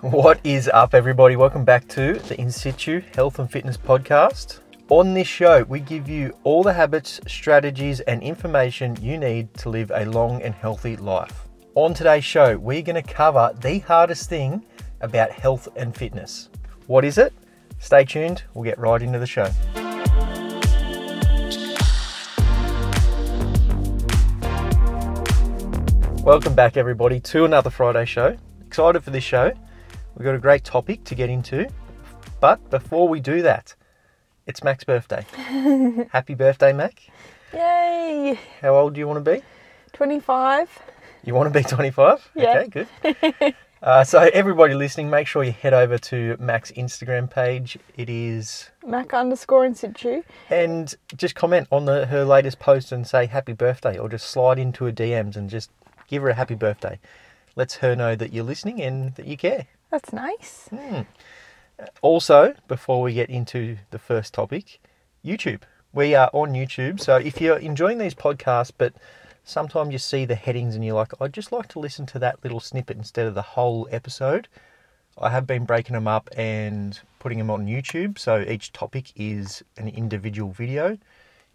What 0.00 0.40
is 0.44 0.66
up, 0.72 0.94
everybody? 0.94 1.36
Welcome 1.36 1.62
back 1.62 1.86
to 1.88 2.14
the 2.14 2.40
In 2.40 2.50
Situ 2.50 3.02
Health 3.14 3.38
and 3.38 3.52
Fitness 3.52 3.76
Podcast. 3.76 4.60
On 4.88 5.12
this 5.12 5.28
show, 5.28 5.62
we 5.64 5.78
give 5.80 6.08
you 6.08 6.34
all 6.42 6.62
the 6.62 6.72
habits, 6.72 7.20
strategies, 7.28 8.00
and 8.00 8.22
information 8.22 8.96
you 9.02 9.18
need 9.18 9.52
to 9.58 9.68
live 9.68 9.92
a 9.94 10.06
long 10.06 10.40
and 10.40 10.54
healthy 10.54 10.96
life. 10.96 11.46
On 11.74 11.92
today's 11.92 12.24
show, 12.24 12.56
we're 12.56 12.80
going 12.80 13.02
to 13.02 13.02
cover 13.02 13.54
the 13.60 13.80
hardest 13.80 14.30
thing 14.30 14.64
about 15.02 15.32
health 15.32 15.68
and 15.76 15.94
fitness. 15.94 16.48
What 16.86 17.04
is 17.04 17.18
it? 17.18 17.34
Stay 17.78 18.06
tuned, 18.06 18.44
we'll 18.54 18.64
get 18.64 18.78
right 18.78 19.02
into 19.02 19.18
the 19.18 19.26
show. 19.26 19.50
Welcome 26.24 26.54
back, 26.54 26.78
everybody, 26.78 27.20
to 27.20 27.44
another 27.44 27.68
Friday 27.68 28.06
show. 28.06 28.38
Excited 28.66 29.04
for 29.04 29.10
this 29.10 29.24
show. 29.24 29.52
We've 30.16 30.24
got 30.24 30.34
a 30.34 30.38
great 30.38 30.64
topic 30.64 31.04
to 31.04 31.14
get 31.14 31.30
into. 31.30 31.68
But 32.40 32.68
before 32.70 33.08
we 33.08 33.20
do 33.20 33.42
that, 33.42 33.74
it's 34.46 34.62
Mack's 34.64 34.84
birthday. 34.84 35.24
Happy 36.12 36.34
birthday, 36.34 36.72
Mack. 36.72 37.02
Yay! 37.52 38.38
How 38.60 38.76
old 38.76 38.94
do 38.94 39.00
you 39.00 39.06
want 39.08 39.24
to 39.24 39.30
be? 39.32 39.42
25. 39.92 40.78
You 41.24 41.34
want 41.34 41.52
to 41.52 41.58
be 41.58 41.64
25? 41.64 42.30
Yeah. 42.34 42.64
Okay, 42.66 42.86
good. 43.02 43.54
Uh, 43.82 44.04
so, 44.04 44.28
everybody 44.34 44.74
listening, 44.74 45.08
make 45.08 45.26
sure 45.26 45.42
you 45.42 45.52
head 45.52 45.72
over 45.72 45.96
to 45.96 46.36
Mack's 46.38 46.70
Instagram 46.72 47.30
page. 47.30 47.78
It 47.96 48.10
is, 48.10 48.68
Mack 48.86 49.14
underscore 49.14 49.64
in 49.64 49.74
situ. 49.74 50.22
and 50.50 50.94
just 51.16 51.34
comment 51.34 51.66
on 51.72 51.86
the, 51.86 52.04
her 52.06 52.24
latest 52.24 52.58
post 52.58 52.92
and 52.92 53.06
say 53.06 53.24
happy 53.24 53.54
birthday, 53.54 53.96
or 53.96 54.08
just 54.10 54.28
slide 54.28 54.58
into 54.58 54.84
her 54.84 54.92
DMs 54.92 55.34
and 55.36 55.48
just 55.48 55.70
give 56.08 56.22
her 56.22 56.28
a 56.28 56.34
happy 56.34 56.54
birthday. 56.54 56.98
Let's 57.56 57.76
her 57.76 57.96
know 57.96 58.14
that 58.16 58.34
you're 58.34 58.44
listening 58.44 58.82
and 58.82 59.14
that 59.14 59.26
you 59.26 59.38
care. 59.38 59.66
That's 59.90 60.12
nice. 60.12 60.68
Hmm. 60.68 61.02
Also, 62.02 62.54
before 62.68 63.02
we 63.02 63.14
get 63.14 63.30
into 63.30 63.78
the 63.90 63.98
first 63.98 64.34
topic, 64.34 64.80
YouTube. 65.24 65.62
We 65.92 66.14
are 66.14 66.30
on 66.32 66.52
YouTube, 66.52 67.00
so 67.00 67.16
if 67.16 67.40
you're 67.40 67.58
enjoying 67.58 67.98
these 67.98 68.14
podcasts, 68.14 68.70
but 68.76 68.94
sometimes 69.42 69.90
you 69.92 69.98
see 69.98 70.24
the 70.24 70.36
headings 70.36 70.76
and 70.76 70.84
you're 70.84 70.94
like, 70.94 71.12
I'd 71.20 71.32
just 71.32 71.50
like 71.50 71.68
to 71.68 71.80
listen 71.80 72.06
to 72.06 72.18
that 72.20 72.42
little 72.44 72.60
snippet 72.60 72.96
instead 72.96 73.26
of 73.26 73.34
the 73.34 73.42
whole 73.42 73.88
episode. 73.90 74.46
I 75.18 75.30
have 75.30 75.46
been 75.46 75.64
breaking 75.64 75.94
them 75.94 76.06
up 76.06 76.30
and 76.36 76.98
putting 77.18 77.38
them 77.38 77.50
on 77.50 77.66
YouTube, 77.66 78.18
so 78.18 78.40
each 78.40 78.72
topic 78.72 79.12
is 79.16 79.64
an 79.76 79.88
individual 79.88 80.52
video. 80.52 80.96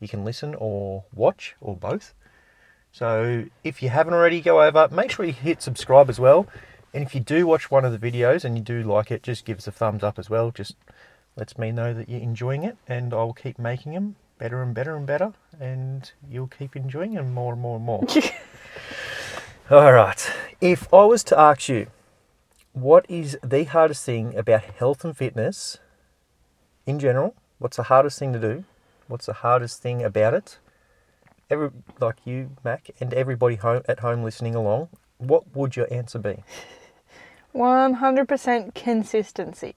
You 0.01 0.07
can 0.09 0.25
listen 0.25 0.55
or 0.57 1.05
watch 1.13 1.55
or 1.61 1.77
both. 1.77 2.13
So 2.91 3.45
if 3.63 3.81
you 3.81 3.89
haven't 3.89 4.13
already, 4.13 4.41
go 4.41 4.61
over, 4.61 4.89
make 4.91 5.11
sure 5.11 5.25
you 5.25 5.33
hit 5.33 5.61
subscribe 5.61 6.09
as 6.09 6.19
well. 6.19 6.47
And 6.95 7.03
if 7.03 7.13
you 7.13 7.19
do 7.19 7.45
watch 7.45 7.69
one 7.69 7.83
of 7.83 7.91
the 7.91 8.11
videos 8.11 8.45
and 8.45 8.57
you 8.57 8.63
do 8.63 8.81
like 8.81 9.11
it, 9.11 9.21
just 9.21 9.43
give 9.43 9.57
us 9.57 9.67
a 9.67 9.71
thumbs 9.71 10.01
up 10.01 10.17
as 10.17 10.29
well. 10.29 10.49
Just 10.49 10.77
lets 11.35 11.57
me 11.57 11.69
know 11.73 11.93
that 11.93 12.07
you're 12.07 12.21
enjoying 12.21 12.63
it, 12.63 12.77
and 12.87 13.13
I'll 13.13 13.33
keep 13.33 13.59
making 13.59 13.93
them 13.93 14.15
better 14.37 14.63
and 14.63 14.73
better 14.73 14.95
and 14.95 15.05
better, 15.05 15.33
and 15.59 16.09
you'll 16.31 16.47
keep 16.47 16.73
enjoying 16.73 17.15
them 17.15 17.33
more 17.33 17.51
and 17.51 17.61
more 17.61 17.75
and 17.75 17.85
more. 17.85 18.07
All 19.69 19.91
right. 19.91 20.31
If 20.61 20.91
I 20.93 21.03
was 21.03 21.21
to 21.25 21.37
ask 21.37 21.67
you, 21.67 21.87
what 22.71 23.05
is 23.09 23.37
the 23.43 23.65
hardest 23.65 24.05
thing 24.05 24.33
about 24.33 24.63
health 24.63 25.03
and 25.03 25.17
fitness 25.17 25.79
in 26.85 26.97
general? 26.97 27.35
What's 27.59 27.75
the 27.75 27.83
hardest 27.83 28.19
thing 28.19 28.31
to 28.31 28.39
do? 28.39 28.63
What's 29.09 29.25
the 29.25 29.33
hardest 29.33 29.81
thing 29.81 30.01
about 30.01 30.33
it? 30.33 30.59
Every 31.49 31.71
like 31.99 32.19
you, 32.23 32.51
Mack, 32.63 32.91
and 33.01 33.13
everybody 33.13 33.55
home 33.55 33.81
at 33.85 33.99
home 33.99 34.23
listening 34.23 34.55
along, 34.55 34.87
what 35.17 35.53
would 35.53 35.75
your 35.75 35.91
answer 35.93 36.19
be? 36.19 36.45
100% 37.55 38.73
consistency. 38.73 39.73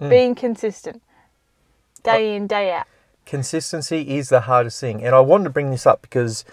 Mm. 0.00 0.10
Being 0.10 0.34
consistent. 0.34 1.02
Day 2.02 2.34
in, 2.36 2.46
day 2.46 2.72
out. 2.72 2.86
consistency 3.24 4.16
is 4.16 4.28
the 4.28 4.42
hardest 4.42 4.78
thing. 4.80 5.02
And 5.02 5.14
I 5.14 5.20
wanted 5.20 5.44
to 5.44 5.50
bring 5.50 5.70
this 5.70 5.86
up 5.86 6.02
because 6.02 6.44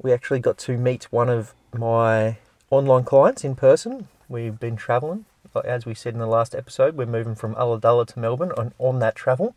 we 0.00 0.12
actually 0.12 0.40
got 0.40 0.56
to 0.58 0.78
meet 0.78 1.04
one 1.12 1.28
of 1.28 1.52
my 1.74 2.38
online 2.70 3.04
clients 3.04 3.44
in 3.44 3.54
person. 3.54 4.08
We've 4.28 4.58
been 4.58 4.76
traveling. 4.76 5.26
As 5.64 5.86
we 5.86 5.94
said 5.94 6.14
in 6.14 6.20
the 6.20 6.26
last 6.26 6.54
episode, 6.54 6.96
we're 6.96 7.06
moving 7.06 7.34
from 7.34 7.54
Ulladulla 7.54 8.06
to 8.08 8.18
Melbourne. 8.18 8.52
On, 8.56 8.72
on 8.78 8.98
that 8.98 9.14
travel, 9.14 9.56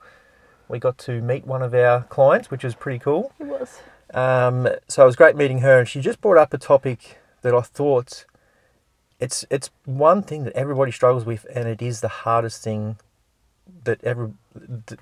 we 0.68 0.80
got 0.80 0.98
to 1.00 1.22
meet 1.22 1.46
one 1.46 1.62
of 1.62 1.74
our 1.74 2.04
clients, 2.04 2.50
which 2.50 2.64
was 2.64 2.76
pretty 2.76 3.00
cool. 3.00 3.34
It 3.40 3.48
was. 3.48 3.82
Um, 4.14 4.68
so 4.88 5.04
it 5.04 5.06
was 5.06 5.16
great 5.16 5.36
meeting 5.36 5.60
her, 5.60 5.80
and 5.80 5.88
she 5.88 6.00
just 6.00 6.22
brought 6.22 6.38
up 6.38 6.54
a 6.54 6.58
topic 6.58 7.20
that 7.42 7.54
I 7.54 7.62
thought 7.62 8.26
it's 9.20 9.46
it's 9.50 9.70
one 9.86 10.22
thing 10.24 10.44
that 10.46 10.54
everybody 10.54 10.92
struggles 10.92 11.26
with, 11.26 11.46
and 11.54 11.68
it 11.68 11.82
is 11.82 12.02
the 12.02 12.08
hardest 12.08 12.64
thing 12.64 12.98
that 13.84 14.04
ever 14.04 14.32
th- 14.88 15.00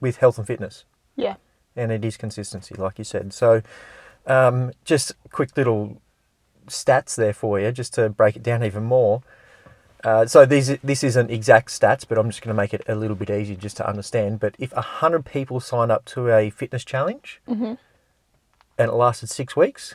with 0.00 0.16
health 0.18 0.38
and 0.38 0.46
fitness 0.46 0.84
Yeah. 1.16 1.36
and 1.76 1.90
it 1.92 2.04
is 2.04 2.16
consistency, 2.16 2.74
like 2.74 2.98
you 2.98 3.04
said. 3.04 3.32
So, 3.32 3.62
um, 4.26 4.72
just 4.84 5.12
quick 5.30 5.56
little 5.56 6.00
stats 6.66 7.14
there 7.16 7.32
for 7.32 7.58
you, 7.60 7.70
just 7.72 7.94
to 7.94 8.08
break 8.08 8.36
it 8.36 8.42
down 8.42 8.62
even 8.64 8.84
more. 8.84 9.22
Uh, 10.04 10.26
so 10.26 10.46
these 10.46 10.76
this 10.78 11.02
isn't 11.02 11.30
exact 11.30 11.68
stats, 11.70 12.04
but 12.08 12.18
I'm 12.18 12.30
just 12.30 12.40
going 12.42 12.54
to 12.54 12.60
make 12.62 12.72
it 12.72 12.82
a 12.88 12.94
little 12.94 13.16
bit 13.16 13.30
easier 13.30 13.56
just 13.56 13.76
to 13.78 13.88
understand. 13.88 14.38
But 14.40 14.54
if 14.58 14.70
hundred 14.72 15.24
people 15.24 15.58
sign 15.60 15.90
up 15.90 16.04
to 16.06 16.30
a 16.30 16.50
fitness 16.50 16.84
challenge, 16.84 17.40
Mm-hmm. 17.48 17.74
and 18.78 18.90
it 18.90 18.92
lasted 18.92 19.28
six 19.28 19.56
weeks, 19.56 19.94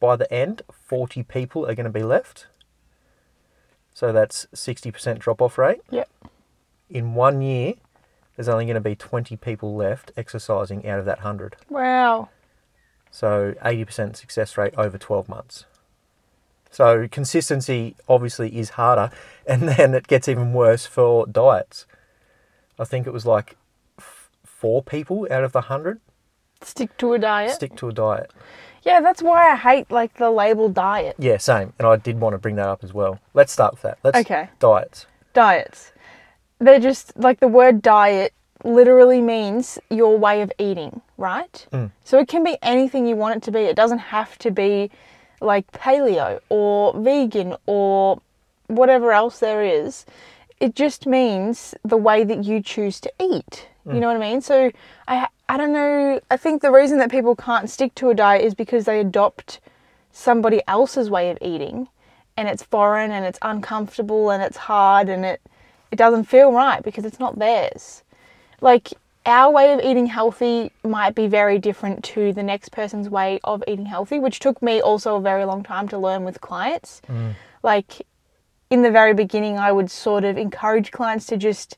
by 0.00 0.16
the 0.16 0.30
end, 0.32 0.62
forty 0.70 1.22
people 1.22 1.64
are 1.66 1.74
going 1.74 1.84
to 1.84 1.90
be 1.90 2.02
left. 2.02 2.46
So 3.98 4.12
that's 4.12 4.46
sixty 4.54 4.92
percent 4.92 5.18
drop 5.18 5.42
off 5.42 5.58
rate. 5.58 5.80
Yep. 5.90 6.08
In 6.88 7.14
one 7.14 7.42
year, 7.42 7.74
there's 8.36 8.48
only 8.48 8.64
going 8.64 8.76
to 8.76 8.80
be 8.80 8.94
twenty 8.94 9.34
people 9.36 9.74
left 9.74 10.12
exercising 10.16 10.86
out 10.86 11.00
of 11.00 11.04
that 11.06 11.18
hundred. 11.18 11.56
Wow. 11.68 12.28
So 13.10 13.54
80% 13.64 14.14
success 14.14 14.56
rate 14.56 14.74
over 14.76 14.98
12 14.98 15.28
months. 15.28 15.64
So 16.70 17.08
consistency 17.08 17.96
obviously 18.08 18.56
is 18.56 18.70
harder, 18.70 19.10
and 19.48 19.68
then 19.68 19.94
it 19.94 20.06
gets 20.06 20.28
even 20.28 20.52
worse 20.52 20.86
for 20.86 21.26
diets. 21.26 21.84
I 22.78 22.84
think 22.84 23.04
it 23.08 23.12
was 23.12 23.26
like 23.26 23.56
f- 23.98 24.30
four 24.44 24.80
people 24.80 25.26
out 25.28 25.42
of 25.42 25.50
the 25.50 25.62
hundred 25.62 26.00
Stick 26.62 26.96
to 26.98 27.14
a 27.14 27.18
diet. 27.18 27.50
stick 27.50 27.74
to 27.76 27.88
a 27.88 27.92
diet. 27.92 28.30
Yeah, 28.84 29.00
that's 29.00 29.22
why 29.22 29.50
I 29.52 29.56
hate 29.56 29.90
like 29.90 30.14
the 30.16 30.30
label 30.30 30.68
diet. 30.68 31.16
Yeah, 31.18 31.36
same. 31.38 31.72
And 31.78 31.86
I 31.86 31.96
did 31.96 32.20
want 32.20 32.34
to 32.34 32.38
bring 32.38 32.56
that 32.56 32.68
up 32.68 32.84
as 32.84 32.94
well. 32.94 33.18
Let's 33.34 33.52
start 33.52 33.72
with 33.74 33.82
that. 33.82 33.98
Let's 34.02 34.18
Okay. 34.18 34.48
diets. 34.58 35.06
Diets. 35.34 35.92
They're 36.58 36.80
just 36.80 37.16
like 37.16 37.40
the 37.40 37.48
word 37.48 37.82
diet 37.82 38.32
literally 38.64 39.20
means 39.20 39.78
your 39.90 40.18
way 40.18 40.42
of 40.42 40.52
eating, 40.58 41.00
right? 41.16 41.66
Mm. 41.72 41.90
So 42.04 42.18
it 42.18 42.28
can 42.28 42.42
be 42.42 42.56
anything 42.62 43.06
you 43.06 43.14
want 43.16 43.36
it 43.36 43.42
to 43.44 43.50
be. 43.50 43.60
It 43.60 43.76
doesn't 43.76 43.98
have 43.98 44.36
to 44.38 44.50
be 44.50 44.90
like 45.40 45.70
paleo 45.70 46.40
or 46.48 46.92
vegan 47.00 47.54
or 47.66 48.20
whatever 48.66 49.12
else 49.12 49.38
there 49.38 49.62
is. 49.62 50.04
It 50.60 50.74
just 50.74 51.06
means 51.06 51.74
the 51.84 51.96
way 51.96 52.24
that 52.24 52.42
you 52.44 52.60
choose 52.60 53.00
to 53.00 53.12
eat. 53.20 53.68
You 53.86 54.00
know 54.00 54.08
what 54.08 54.16
I 54.16 54.20
mean? 54.20 54.42
So 54.42 54.70
I 55.06 55.28
I 55.48 55.56
don't 55.56 55.72
know. 55.72 56.20
I 56.30 56.36
think 56.36 56.62
the 56.62 56.70
reason 56.70 56.98
that 56.98 57.10
people 57.10 57.34
can't 57.34 57.70
stick 57.70 57.94
to 57.96 58.10
a 58.10 58.14
diet 58.14 58.44
is 58.44 58.54
because 58.54 58.84
they 58.84 59.00
adopt 59.00 59.60
somebody 60.12 60.60
else's 60.66 61.10
way 61.10 61.30
of 61.30 61.38
eating 61.40 61.88
and 62.36 62.48
it's 62.48 62.62
foreign 62.62 63.10
and 63.10 63.24
it's 63.24 63.38
uncomfortable 63.42 64.30
and 64.30 64.42
it's 64.42 64.56
hard 64.56 65.08
and 65.08 65.24
it 65.24 65.40
it 65.90 65.96
doesn't 65.96 66.24
feel 66.24 66.52
right 66.52 66.82
because 66.82 67.04
it's 67.04 67.18
not 67.18 67.38
theirs. 67.38 68.02
Like 68.60 68.92
our 69.24 69.50
way 69.50 69.72
of 69.72 69.80
eating 69.80 70.06
healthy 70.06 70.70
might 70.84 71.14
be 71.14 71.26
very 71.26 71.58
different 71.58 72.04
to 72.04 72.32
the 72.32 72.42
next 72.42 72.70
person's 72.70 73.08
way 73.08 73.40
of 73.44 73.62
eating 73.66 73.86
healthy, 73.86 74.18
which 74.18 74.38
took 74.38 74.62
me 74.62 74.80
also 74.80 75.16
a 75.16 75.20
very 75.20 75.44
long 75.44 75.62
time 75.62 75.88
to 75.88 75.98
learn 75.98 76.24
with 76.24 76.40
clients. 76.40 77.00
Mm. 77.08 77.34
Like 77.62 78.06
in 78.70 78.82
the 78.82 78.90
very 78.90 79.14
beginning, 79.14 79.58
I 79.58 79.72
would 79.72 79.90
sort 79.90 80.24
of 80.24 80.36
encourage 80.36 80.92
clients 80.92 81.26
to 81.26 81.36
just 81.36 81.76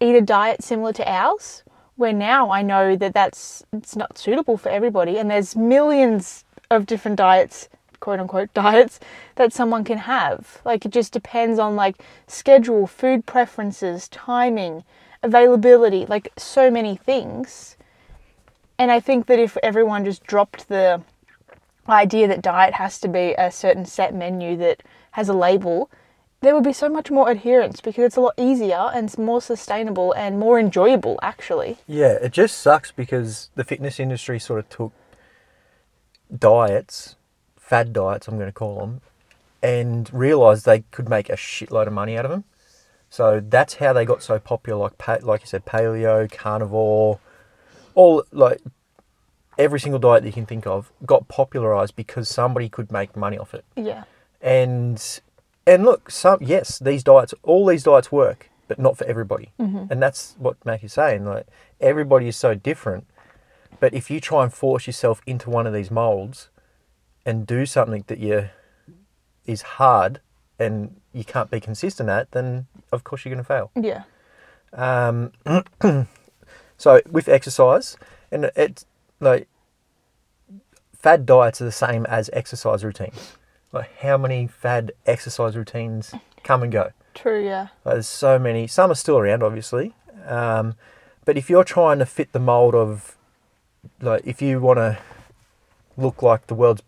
eat 0.00 0.14
a 0.14 0.20
diet 0.20 0.62
similar 0.62 0.92
to 0.94 1.10
ours, 1.10 1.64
where 1.98 2.12
now 2.12 2.50
I 2.52 2.62
know 2.62 2.94
that 2.94 3.12
that's 3.12 3.64
it's 3.72 3.96
not 3.96 4.16
suitable 4.16 4.56
for 4.56 4.68
everybody, 4.68 5.18
and 5.18 5.28
there's 5.28 5.56
millions 5.56 6.44
of 6.70 6.86
different 6.86 7.16
diets, 7.16 7.68
quote 7.98 8.20
unquote 8.20 8.54
diets, 8.54 9.00
that 9.34 9.52
someone 9.52 9.82
can 9.82 9.98
have. 9.98 10.62
Like 10.64 10.86
it 10.86 10.92
just 10.92 11.12
depends 11.12 11.58
on 11.58 11.74
like 11.74 11.96
schedule, 12.28 12.86
food 12.86 13.26
preferences, 13.26 14.08
timing, 14.08 14.84
availability, 15.24 16.06
like 16.06 16.32
so 16.36 16.70
many 16.70 16.94
things. 16.96 17.76
And 18.78 18.92
I 18.92 19.00
think 19.00 19.26
that 19.26 19.40
if 19.40 19.56
everyone 19.60 20.04
just 20.04 20.22
dropped 20.24 20.68
the 20.68 21.02
idea 21.88 22.28
that 22.28 22.42
diet 22.42 22.74
has 22.74 23.00
to 23.00 23.08
be 23.08 23.34
a 23.36 23.50
certain 23.50 23.84
set 23.84 24.14
menu 24.14 24.56
that 24.58 24.84
has 25.10 25.28
a 25.28 25.34
label, 25.34 25.90
there 26.40 26.54
would 26.54 26.64
be 26.64 26.72
so 26.72 26.88
much 26.88 27.10
more 27.10 27.30
adherence 27.30 27.80
because 27.80 28.04
it's 28.04 28.16
a 28.16 28.20
lot 28.20 28.34
easier 28.36 28.90
and 28.94 29.08
it's 29.08 29.18
more 29.18 29.42
sustainable 29.42 30.12
and 30.12 30.38
more 30.38 30.58
enjoyable 30.58 31.18
actually. 31.22 31.78
Yeah, 31.86 32.12
it 32.12 32.32
just 32.32 32.58
sucks 32.58 32.92
because 32.92 33.50
the 33.54 33.64
fitness 33.64 33.98
industry 33.98 34.38
sort 34.38 34.60
of 34.60 34.68
took 34.68 34.92
diets, 36.36 37.16
fad 37.56 37.92
diets, 37.92 38.28
I'm 38.28 38.36
going 38.36 38.48
to 38.48 38.52
call 38.52 38.78
them, 38.78 39.00
and 39.62 40.12
realised 40.12 40.64
they 40.64 40.84
could 40.90 41.08
make 41.08 41.28
a 41.28 41.36
shitload 41.36 41.86
of 41.86 41.92
money 41.92 42.16
out 42.16 42.24
of 42.24 42.30
them. 42.30 42.44
So 43.10 43.40
that's 43.40 43.74
how 43.74 43.92
they 43.92 44.04
got 44.04 44.22
so 44.22 44.38
popular. 44.38 44.78
Like 44.78 45.22
like 45.22 45.40
you 45.40 45.46
said, 45.46 45.64
paleo, 45.64 46.30
carnivore, 46.30 47.18
all 47.94 48.22
like 48.30 48.60
every 49.56 49.80
single 49.80 49.98
diet 49.98 50.22
that 50.22 50.28
you 50.28 50.32
can 50.32 50.46
think 50.46 50.66
of 50.66 50.92
got 51.04 51.26
popularized 51.26 51.96
because 51.96 52.28
somebody 52.28 52.68
could 52.68 52.92
make 52.92 53.16
money 53.16 53.38
off 53.38 53.54
it. 53.54 53.64
Yeah. 53.76 54.04
And 54.40 55.02
and 55.68 55.84
look, 55.84 56.10
some 56.10 56.38
yes, 56.40 56.78
these 56.78 57.04
diets, 57.04 57.34
all 57.42 57.66
these 57.66 57.82
diets 57.82 58.10
work, 58.10 58.48
but 58.68 58.78
not 58.78 58.96
for 58.96 59.04
everybody. 59.04 59.52
Mm-hmm. 59.60 59.92
And 59.92 60.02
that's 60.02 60.34
what 60.38 60.56
Mack 60.64 60.82
is 60.82 60.94
saying. 60.94 61.26
Like 61.26 61.46
everybody 61.78 62.26
is 62.26 62.36
so 62.36 62.54
different. 62.54 63.06
But 63.78 63.92
if 63.92 64.10
you 64.10 64.18
try 64.18 64.44
and 64.44 64.52
force 64.52 64.86
yourself 64.86 65.20
into 65.26 65.50
one 65.50 65.66
of 65.66 65.74
these 65.74 65.90
molds 65.90 66.48
and 67.26 67.46
do 67.46 67.66
something 67.66 68.02
that 68.06 68.18
you 68.18 68.48
is 69.44 69.62
hard 69.62 70.20
and 70.58 71.00
you 71.12 71.24
can't 71.24 71.50
be 71.50 71.60
consistent 71.60 72.08
at, 72.08 72.32
then 72.32 72.66
of 72.90 73.04
course 73.04 73.24
you're 73.24 73.34
going 73.34 73.44
to 73.44 73.46
fail. 73.46 73.70
Yeah. 73.76 74.04
Um, 74.72 75.32
so 76.78 77.02
with 77.10 77.28
exercise, 77.28 77.98
and 78.32 78.50
it's 78.56 78.86
like 79.20 79.48
fad 80.96 81.26
diets 81.26 81.60
are 81.60 81.66
the 81.66 81.72
same 81.72 82.06
as 82.06 82.30
exercise 82.32 82.84
routines. 82.84 83.37
Like 83.72 83.96
how 83.98 84.16
many 84.16 84.46
fad 84.46 84.92
exercise 85.06 85.56
routines 85.56 86.14
come 86.42 86.62
and 86.62 86.72
go? 86.72 86.92
True. 87.14 87.44
Yeah. 87.44 87.68
Like, 87.84 87.94
there's 87.94 88.06
so 88.06 88.38
many. 88.38 88.66
Some 88.68 88.92
are 88.92 88.94
still 88.94 89.18
around, 89.18 89.42
obviously. 89.42 89.94
Um, 90.26 90.74
but 91.24 91.36
if 91.36 91.50
you're 91.50 91.64
trying 91.64 91.98
to 91.98 92.06
fit 92.06 92.32
the 92.32 92.38
mold 92.38 92.74
of, 92.74 93.16
like, 94.00 94.22
if 94.24 94.40
you 94.40 94.60
want 94.60 94.78
to 94.78 94.98
look 95.96 96.22
like 96.22 96.46
the 96.46 96.54
world's 96.54 96.82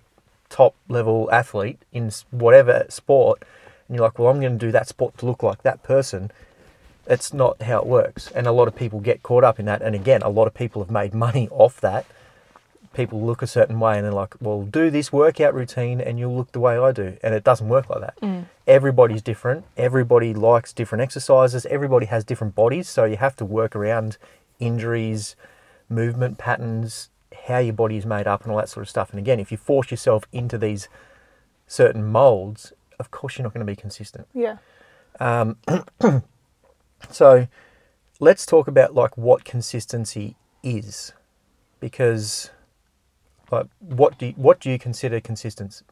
top 0.48 0.74
level 0.88 1.28
athlete 1.32 1.80
in 1.92 2.12
whatever 2.30 2.86
sport, 2.88 3.42
and 3.88 3.96
you're 3.96 4.04
like, 4.04 4.20
well, 4.20 4.28
I'm 4.28 4.40
going 4.40 4.56
to 4.56 4.66
do 4.66 4.70
that 4.70 4.86
sport 4.86 5.18
to 5.18 5.26
look 5.26 5.42
like 5.42 5.62
that 5.62 5.82
person, 5.82 6.30
it's 7.06 7.32
not 7.32 7.60
how 7.62 7.80
it 7.80 7.86
works. 7.86 8.30
And 8.30 8.46
a 8.46 8.52
lot 8.52 8.68
of 8.68 8.76
people 8.76 9.00
get 9.00 9.24
caught 9.24 9.42
up 9.42 9.58
in 9.58 9.66
that. 9.66 9.82
And 9.82 9.96
again, 9.96 10.22
a 10.22 10.28
lot 10.28 10.46
of 10.46 10.54
people 10.54 10.80
have 10.80 10.92
made 10.92 11.12
money 11.12 11.48
off 11.50 11.80
that. 11.80 12.06
People 12.92 13.20
look 13.22 13.40
a 13.40 13.46
certain 13.46 13.78
way 13.78 13.96
and 13.96 14.04
they're 14.04 14.12
like, 14.12 14.34
well, 14.40 14.62
do 14.62 14.90
this 14.90 15.12
workout 15.12 15.54
routine 15.54 16.00
and 16.00 16.18
you'll 16.18 16.36
look 16.36 16.52
the 16.52 16.60
way 16.60 16.76
I 16.76 16.90
do. 16.90 17.16
And 17.22 17.34
it 17.34 17.44
doesn't 17.44 17.68
work 17.68 17.88
like 17.88 18.00
that 18.00 18.20
mm. 18.20 18.44
everybody's 18.66 19.22
different. 19.22 19.64
Everybody 19.76 20.34
likes 20.34 20.72
different 20.72 21.02
exercises. 21.02 21.66
Everybody 21.66 22.06
has 22.06 22.24
different 22.24 22.54
bodies, 22.54 22.88
so 22.88 23.04
you 23.04 23.16
have 23.16 23.36
to 23.36 23.44
work 23.44 23.76
around 23.76 24.16
injuries, 24.58 25.36
movement 25.88 26.38
patterns, 26.38 27.10
how 27.46 27.58
your 27.58 27.72
body 27.72 27.96
is 27.96 28.06
made 28.06 28.26
up, 28.26 28.42
and 28.42 28.52
all 28.52 28.58
that 28.58 28.68
sort 28.68 28.82
of 28.82 28.88
stuff. 28.90 29.10
And 29.10 29.18
again, 29.18 29.40
if 29.40 29.50
you 29.50 29.56
force 29.56 29.90
yourself 29.90 30.24
into 30.32 30.58
these 30.58 30.88
certain 31.66 32.04
molds, 32.04 32.72
of 32.98 33.10
course 33.10 33.38
you're 33.38 33.44
not 33.44 33.54
going 33.54 33.66
to 33.66 33.70
be 33.70 33.76
consistent. 33.76 34.26
Yeah. 34.34 34.58
Um, 35.18 35.56
so 37.10 37.48
let's 38.18 38.46
talk 38.46 38.68
about 38.68 38.94
like 38.94 39.16
what 39.16 39.44
consistency 39.44 40.36
is, 40.62 41.12
because 41.80 42.50
like 43.50 43.66
what 43.80 44.18
do 44.18 44.26
you, 44.26 44.32
what 44.32 44.60
do 44.60 44.70
you 44.70 44.78
consider 44.78 45.20
consistency? 45.20 45.84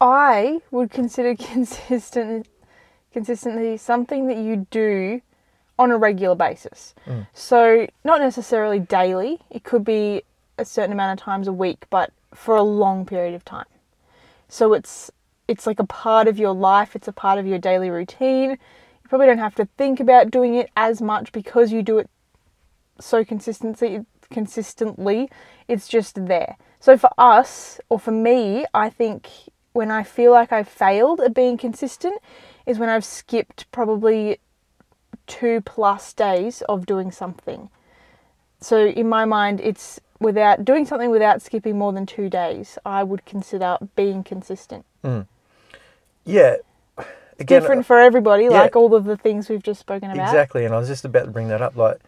I 0.00 0.60
would 0.70 0.90
consider 0.90 1.34
consistent 1.52 2.48
consistency 3.12 3.76
something 3.76 4.28
that 4.28 4.36
you 4.36 4.66
do 4.70 5.20
on 5.78 5.90
a 5.90 5.96
regular 5.96 6.34
basis. 6.34 6.94
Mm. 7.06 7.26
So 7.32 7.86
not 8.04 8.20
necessarily 8.20 8.78
daily. 8.78 9.40
It 9.50 9.64
could 9.64 9.84
be 9.84 10.22
a 10.58 10.64
certain 10.64 10.92
amount 10.92 11.18
of 11.18 11.24
times 11.24 11.48
a 11.48 11.52
week, 11.52 11.86
but 11.90 12.12
for 12.34 12.54
a 12.54 12.62
long 12.62 13.06
period 13.06 13.34
of 13.34 13.44
time. 13.44 13.66
So 14.48 14.74
it's 14.74 15.10
it's 15.48 15.66
like 15.66 15.80
a 15.80 15.86
part 15.86 16.28
of 16.28 16.38
your 16.38 16.54
life, 16.54 16.94
it's 16.94 17.08
a 17.08 17.12
part 17.12 17.38
of 17.38 17.46
your 17.46 17.58
daily 17.58 17.90
routine. 17.90 18.50
You 18.50 19.08
probably 19.08 19.26
don't 19.26 19.38
have 19.38 19.56
to 19.56 19.68
think 19.76 19.98
about 19.98 20.30
doing 20.30 20.54
it 20.54 20.70
as 20.76 21.02
much 21.02 21.32
because 21.32 21.72
you 21.72 21.82
do 21.82 21.98
it 21.98 22.08
so 23.00 23.24
consistently 23.24 24.04
consistently 24.30 25.28
it's 25.68 25.88
just 25.88 26.26
there 26.26 26.56
so 26.78 26.96
for 26.96 27.10
us 27.18 27.80
or 27.88 27.98
for 27.98 28.10
me 28.10 28.64
i 28.74 28.88
think 28.88 29.28
when 29.72 29.90
i 29.90 30.02
feel 30.02 30.32
like 30.32 30.52
i've 30.52 30.68
failed 30.68 31.20
at 31.20 31.34
being 31.34 31.56
consistent 31.56 32.18
is 32.66 32.78
when 32.78 32.88
i've 32.88 33.04
skipped 33.04 33.70
probably 33.72 34.38
two 35.26 35.60
plus 35.60 36.12
days 36.12 36.62
of 36.62 36.86
doing 36.86 37.10
something 37.10 37.68
so 38.60 38.86
in 38.86 39.08
my 39.08 39.24
mind 39.24 39.60
it's 39.60 40.00
without 40.18 40.64
doing 40.64 40.84
something 40.84 41.10
without 41.10 41.40
skipping 41.40 41.78
more 41.78 41.92
than 41.92 42.06
two 42.06 42.28
days 42.28 42.78
i 42.84 43.02
would 43.02 43.24
consider 43.24 43.78
being 43.94 44.22
consistent 44.22 44.84
mm. 45.04 45.26
Yeah, 46.24 46.56
again, 47.38 47.60
different 47.60 47.80
uh, 47.80 47.84
for 47.84 47.98
everybody 47.98 48.44
yeah. 48.44 48.50
like 48.50 48.76
all 48.76 48.94
of 48.94 49.04
the 49.04 49.16
things 49.16 49.48
we've 49.48 49.62
just 49.62 49.80
spoken 49.80 50.10
about 50.10 50.28
Exactly, 50.28 50.64
and 50.64 50.74
I 50.74 50.78
was 50.78 50.88
just 50.88 51.04
about 51.04 51.24
to 51.24 51.30
bring 51.30 51.48
that 51.48 51.62
up. 51.62 51.76
Like, 51.76 51.98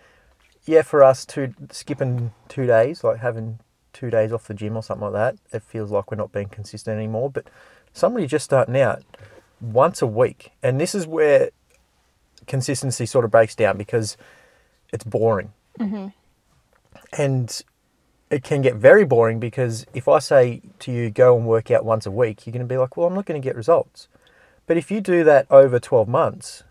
yeah, 0.64 0.82
for 0.82 1.02
us, 1.02 1.24
two 1.24 1.54
skipping 1.70 2.32
two 2.48 2.66
days, 2.66 3.02
like 3.02 3.18
having 3.18 3.58
two 3.92 4.10
days 4.10 4.32
off 4.32 4.46
the 4.46 4.54
gym 4.54 4.76
or 4.76 4.82
something 4.82 5.10
like 5.10 5.12
that, 5.12 5.36
it 5.52 5.62
feels 5.62 5.90
like 5.90 6.10
we're 6.10 6.16
not 6.16 6.32
being 6.32 6.48
consistent 6.48 6.96
anymore. 6.96 7.30
But 7.30 7.48
somebody 7.92 8.26
just 8.26 8.44
starting 8.44 8.78
out 8.80 9.02
once 9.60 10.02
a 10.02 10.06
week, 10.06 10.52
and 10.62 10.80
this 10.80 10.94
is 10.94 11.06
where 11.06 11.50
consistency 12.46 13.06
sort 13.06 13.24
of 13.24 13.30
breaks 13.30 13.54
down 13.54 13.76
because 13.76 14.16
it's 14.92 15.04
boring, 15.04 15.52
mm-hmm. 15.78 16.08
and 17.18 17.62
it 18.30 18.44
can 18.44 18.62
get 18.62 18.76
very 18.76 19.04
boring 19.04 19.40
because 19.40 19.84
if 19.92 20.08
I 20.08 20.18
say 20.20 20.62
to 20.78 20.92
you 20.92 21.10
go 21.10 21.36
and 21.36 21.46
work 21.46 21.70
out 21.70 21.84
once 21.84 22.06
a 22.06 22.10
week, 22.10 22.46
you're 22.46 22.52
going 22.52 22.66
to 22.66 22.72
be 22.72 22.78
like, 22.78 22.96
well, 22.96 23.06
I'm 23.06 23.14
not 23.14 23.26
going 23.26 23.40
to 23.40 23.44
get 23.44 23.56
results. 23.56 24.08
But 24.66 24.76
if 24.76 24.90
you 24.90 25.00
do 25.00 25.24
that 25.24 25.46
over 25.50 25.78
12 25.78 26.08
months, 26.08 26.62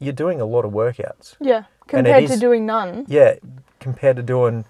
you're 0.00 0.12
doing 0.12 0.40
a 0.40 0.46
lot 0.46 0.64
of 0.64 0.72
workouts. 0.72 1.36
yeah 1.40 1.64
Compared 1.88 2.26
to 2.28 2.36
doing 2.38 2.66
none 2.66 3.04
Yeah, 3.08 3.34
compared 3.80 4.16
to 4.16 4.22
doing 4.22 4.64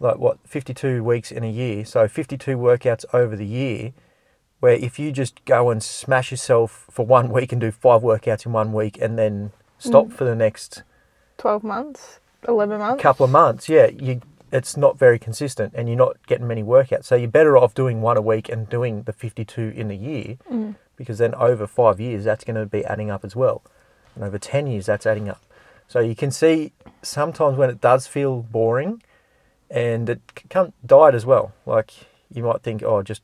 like 0.00 0.18
what 0.18 0.38
52 0.46 1.02
weeks 1.04 1.30
in 1.30 1.44
a 1.44 1.50
year. 1.50 1.84
So 1.84 2.06
52 2.08 2.56
workouts 2.56 3.04
over 3.12 3.36
the 3.36 3.46
year 3.46 3.92
where 4.60 4.74
if 4.74 4.98
you 4.98 5.10
just 5.12 5.44
go 5.44 5.70
and 5.70 5.82
smash 5.82 6.30
yourself 6.30 6.86
for 6.90 7.04
one 7.04 7.30
week 7.30 7.50
and 7.52 7.60
do 7.60 7.70
five 7.72 8.02
workouts 8.02 8.46
in 8.46 8.52
one 8.52 8.72
week 8.72 8.96
and 9.00 9.18
then 9.18 9.50
stop 9.78 10.06
Mm. 10.06 10.12
for 10.12 10.24
the 10.24 10.36
next 10.36 10.82
12 11.38 11.64
months 11.64 12.20
11 12.46 12.78
months 12.78 13.02
couple 13.02 13.24
of 13.24 13.30
months, 13.30 13.68
yeah, 13.68 13.86
you 13.86 14.20
it's 14.52 14.76
not 14.76 14.98
very 14.98 15.18
consistent 15.18 15.72
and 15.74 15.88
you're 15.88 15.96
not 15.96 16.16
getting 16.26 16.46
many 16.46 16.62
workouts. 16.62 17.04
So 17.04 17.14
you're 17.16 17.26
better 17.28 17.56
off 17.56 17.72
doing 17.74 18.02
one 18.02 18.16
a 18.18 18.20
week 18.20 18.48
and 18.50 18.68
doing 18.68 19.04
the 19.04 19.12
52 19.12 19.72
in 19.74 19.88
the 19.88 19.96
year 19.96 20.36
because 20.96 21.18
then 21.18 21.34
over 21.36 21.66
5 21.66 21.98
years 22.00 22.24
that's 22.24 22.44
going 22.44 22.56
to 22.56 22.66
be 22.66 22.84
adding 22.84 23.10
up 23.10 23.24
as 23.24 23.34
well. 23.34 23.62
And 24.14 24.22
over 24.22 24.38
10 24.38 24.66
years 24.66 24.86
that's 24.86 25.06
adding 25.06 25.28
up. 25.30 25.40
So 25.88 26.00
you 26.00 26.14
can 26.14 26.30
see 26.30 26.72
sometimes 27.02 27.58
when 27.58 27.70
it 27.70 27.80
does 27.80 28.06
feel 28.06 28.42
boring 28.42 29.02
and 29.70 30.08
it 30.08 30.20
can 30.48 30.72
diet 30.84 31.14
as 31.14 31.26
well. 31.26 31.52
Like 31.66 31.92
you 32.32 32.42
might 32.42 32.62
think 32.62 32.82
oh 32.82 33.02
just 33.02 33.22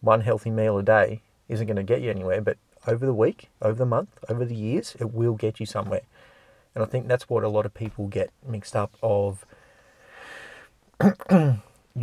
one 0.00 0.22
healthy 0.22 0.50
meal 0.50 0.78
a 0.78 0.82
day 0.82 1.22
isn't 1.48 1.66
going 1.66 1.76
to 1.76 1.82
get 1.82 2.00
you 2.00 2.10
anywhere, 2.10 2.40
but 2.40 2.56
over 2.86 3.04
the 3.04 3.14
week, 3.14 3.48
over 3.60 3.74
the 3.74 3.86
month, 3.86 4.18
over 4.28 4.44
the 4.44 4.54
years, 4.54 4.96
it 4.98 5.12
will 5.12 5.34
get 5.34 5.60
you 5.60 5.66
somewhere. 5.66 6.02
And 6.74 6.82
I 6.82 6.86
think 6.86 7.08
that's 7.08 7.28
what 7.28 7.44
a 7.44 7.48
lot 7.48 7.66
of 7.66 7.74
people 7.74 8.06
get 8.06 8.30
mixed 8.46 8.76
up 8.76 8.94
of 9.02 9.44
you 11.30 11.58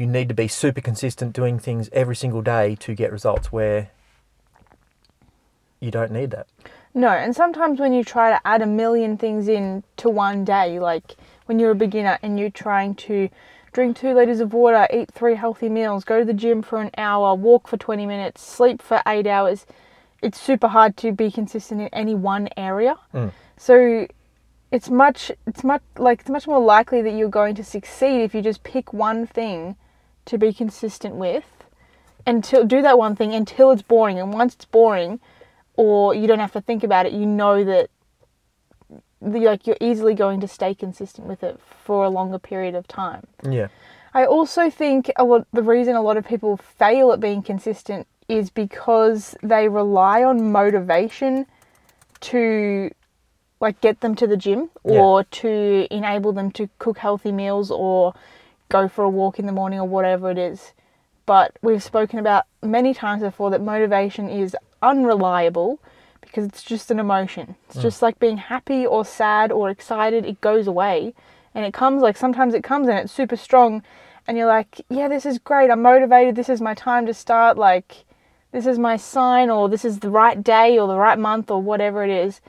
need 0.06 0.28
to 0.28 0.36
be 0.36 0.48
super 0.48 0.82
consistent 0.82 1.34
doing 1.34 1.60
things 1.60 1.90
every 1.94 2.16
single 2.16 2.42
day 2.42 2.76
to 2.76 2.94
get 2.94 3.12
results 3.12 3.52
where 3.52 3.92
you 5.80 5.92
don't 5.92 6.12
need 6.12 6.32
that. 6.32 6.48
No, 6.98 7.10
and 7.10 7.36
sometimes 7.36 7.80
when 7.80 7.94
you 7.94 8.04
try 8.04 8.32
to 8.32 8.42
add 8.44 8.64
a 8.64 8.66
million 8.66 9.18
things 9.18 9.48
in 9.48 9.84
to 9.98 10.10
one 10.10 10.44
day, 10.44 10.80
like 10.80 11.16
when 11.46 11.60
you're 11.60 11.70
a 11.70 11.76
beginner 11.76 12.18
and 12.24 12.40
you're 12.40 12.50
trying 12.50 12.96
to 12.96 13.30
drink 13.72 13.98
two 13.98 14.16
liters 14.16 14.40
of 14.40 14.52
water, 14.52 14.88
eat 14.92 15.12
three 15.12 15.36
healthy 15.36 15.70
meals, 15.70 16.04
go 16.04 16.18
to 16.18 16.26
the 16.26 16.34
gym 16.34 16.64
for 16.64 16.82
an 16.82 16.90
hour, 16.98 17.36
walk 17.36 17.68
for 17.68 17.78
20 17.78 18.08
minutes, 18.08 18.42
sleep 18.42 18.82
for 18.82 19.04
eight 19.06 19.28
hours, 19.28 19.68
it's 20.24 20.42
super 20.42 20.70
hard 20.70 20.98
to 20.98 21.12
be 21.12 21.30
consistent 21.30 21.82
in 21.82 21.88
any 21.90 22.16
one 22.16 22.50
area. 22.58 22.98
Mm. 23.14 23.32
So 23.58 24.08
it's 24.72 24.90
much, 24.90 25.32
it's 25.46 25.64
much 25.64 25.84
like 26.00 26.22
it's 26.22 26.32
much 26.32 26.48
more 26.48 26.60
likely 26.60 27.04
that 27.04 27.12
you're 27.12 27.30
going 27.30 27.54
to 27.56 27.64
succeed 27.64 28.24
if 28.24 28.34
you 28.34 28.42
just 28.42 28.64
pick 28.64 28.92
one 28.92 29.28
thing 29.28 29.76
to 30.26 30.40
be 30.40 30.52
consistent 30.52 31.14
with 31.14 31.46
until 32.26 32.66
do 32.66 32.82
that 32.82 32.98
one 32.98 33.16
thing 33.16 33.36
until 33.36 33.70
it's 33.70 33.84
boring 33.84 34.20
and 34.20 34.34
once 34.34 34.56
it's 34.56 34.66
boring 34.66 35.20
or 35.78 36.14
you 36.14 36.28
don't 36.28 36.40
have 36.40 36.52
to 36.52 36.62
think 36.62 36.84
about 36.84 37.06
it 37.06 37.14
you 37.14 37.26
know 37.26 37.64
that 37.64 37.90
the, 39.22 39.40
like 39.40 39.66
you're 39.66 39.78
easily 39.82 40.14
going 40.14 40.40
to 40.42 40.48
stay 40.48 40.74
consistent 40.76 41.26
with 41.28 41.44
it 41.44 41.60
for 41.84 42.04
a 42.06 42.10
longer 42.10 42.38
period 42.40 42.76
of 42.76 42.88
time 42.88 43.26
Yeah. 43.44 43.68
i 44.14 44.26
also 44.26 44.70
think 44.70 45.10
a 45.16 45.24
lot 45.24 45.48
the 45.54 45.64
reason 45.64 45.96
a 45.96 46.02
lot 46.02 46.18
of 46.18 46.28
people 46.28 46.58
fail 46.58 47.12
at 47.14 47.20
being 47.20 47.42
consistent 47.42 48.06
is 48.28 48.50
because 48.50 49.36
they 49.42 49.70
rely 49.70 50.24
on 50.24 50.52
motivation 50.52 51.46
to 52.20 52.92
like 53.60 53.80
get 53.82 54.02
them 54.02 54.16
to 54.16 54.28
the 54.28 54.38
gym 54.38 54.70
Yeah. 54.84 55.00
or 55.02 55.24
to 55.24 55.88
enable 55.90 56.32
them 56.34 56.52
to 56.52 56.70
cook 56.78 56.98
healthy 57.00 57.32
meals 57.32 57.72
or 57.72 58.14
go 58.70 58.88
for 58.88 59.04
a 59.04 59.10
walk 59.10 59.40
in 59.40 59.46
the 59.46 59.52
morning 59.52 59.80
or 59.80 59.88
whatever 59.88 60.30
it 60.30 60.38
is. 60.38 60.74
But 61.28 61.60
we've 61.62 61.84
spoken 61.84 62.18
about 62.18 62.46
many 62.64 62.96
times 62.96 63.22
before 63.22 63.52
that 63.52 63.62
motivation 63.62 64.30
is 64.30 64.58
unreliable 64.82 65.80
because 66.22 66.46
it's 66.46 66.64
just 66.64 66.90
an 66.90 67.00
emotion. 67.00 67.48
Mm. 67.48 67.56
It's 67.70 67.82
just 67.82 68.02
like 68.02 68.18
being 68.18 68.38
happy 68.38 68.88
or 68.88 69.06
sad 69.06 69.52
or 69.52 69.70
excited. 69.70 70.26
It 70.26 70.42
goes 70.42 70.68
away, 70.68 71.14
and 71.54 71.66
it 71.66 71.74
comes 71.74 72.02
like 72.02 72.18
sometimes 72.18 72.54
it 72.54 72.64
comes 72.64 72.88
and 72.88 72.98
it's 72.98 73.14
super 73.14 73.36
strong, 73.36 73.84
and 74.26 74.38
you're 74.38 74.48
like, 74.48 74.82
yeah, 74.90 75.08
this 75.08 75.26
is 75.26 75.38
great. 75.38 75.70
I'm 75.70 75.82
motivated. 75.82 76.36
This 76.36 76.50
is 76.50 76.62
my 76.62 76.74
time 76.74 77.06
to 77.06 77.14
start. 77.14 77.58
Like, 77.58 78.06
this 78.54 78.66
is 78.66 78.80
my 78.80 78.96
sign, 78.96 79.50
or 79.50 79.68
this 79.68 79.84
is 79.86 80.00
the 80.00 80.10
right 80.10 80.42
day, 80.42 80.80
or 80.80 80.88
the 80.88 80.98
right 80.98 81.20
month, 81.20 81.52
or 81.52 81.62
whatever 81.62 82.04
it 82.04 82.10
is. 82.10 82.40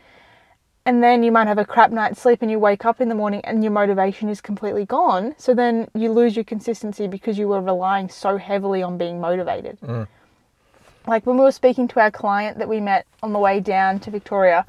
And 0.88 1.02
then 1.02 1.22
you 1.22 1.30
might 1.30 1.48
have 1.48 1.58
a 1.58 1.66
crap 1.66 1.90
night's 1.90 2.18
sleep 2.18 2.40
and 2.40 2.50
you 2.50 2.58
wake 2.58 2.86
up 2.86 2.98
in 2.98 3.10
the 3.10 3.14
morning 3.14 3.42
and 3.44 3.62
your 3.62 3.70
motivation 3.70 4.30
is 4.30 4.40
completely 4.40 4.86
gone. 4.86 5.34
So 5.36 5.52
then 5.52 5.86
you 5.94 6.10
lose 6.10 6.34
your 6.34 6.46
consistency 6.46 7.06
because 7.06 7.36
you 7.36 7.46
were 7.46 7.60
relying 7.60 8.08
so 8.08 8.38
heavily 8.38 8.82
on 8.82 8.96
being 8.96 9.20
motivated. 9.20 9.78
Mm. 9.82 10.08
Like 11.06 11.26
when 11.26 11.36
we 11.36 11.42
were 11.42 11.52
speaking 11.52 11.88
to 11.88 12.00
our 12.00 12.10
client 12.10 12.56
that 12.56 12.70
we 12.70 12.80
met 12.80 13.04
on 13.22 13.34
the 13.34 13.38
way 13.38 13.60
down 13.60 14.00
to 14.00 14.10
Victoria, 14.10 14.64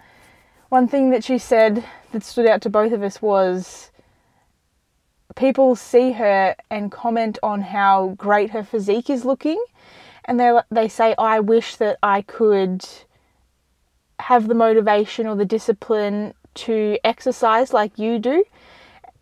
one 0.67 0.89
thing 0.89 1.09
that 1.11 1.23
she 1.23 1.37
said 1.37 1.85
that 2.11 2.25
stood 2.25 2.47
out 2.47 2.61
to 2.63 2.69
both 2.69 2.91
of 2.91 3.01
us 3.01 3.21
was 3.21 3.89
people 5.37 5.73
see 5.73 6.11
her 6.11 6.53
and 6.69 6.91
comment 6.91 7.39
on 7.41 7.61
how 7.61 8.09
great 8.17 8.49
her 8.49 8.63
physique 8.65 9.09
is 9.09 9.23
looking 9.23 9.63
and 10.25 10.37
they 10.37 10.59
they 10.69 10.89
say 10.89 11.15
I 11.17 11.39
wish 11.39 11.77
that 11.77 11.97
I 12.03 12.23
could 12.23 12.85
have 14.19 14.47
the 14.47 14.53
motivation 14.53 15.27
or 15.27 15.35
the 15.35 15.45
discipline 15.45 16.33
to 16.53 16.97
exercise 17.03 17.73
like 17.73 17.97
you 17.97 18.19
do. 18.19 18.43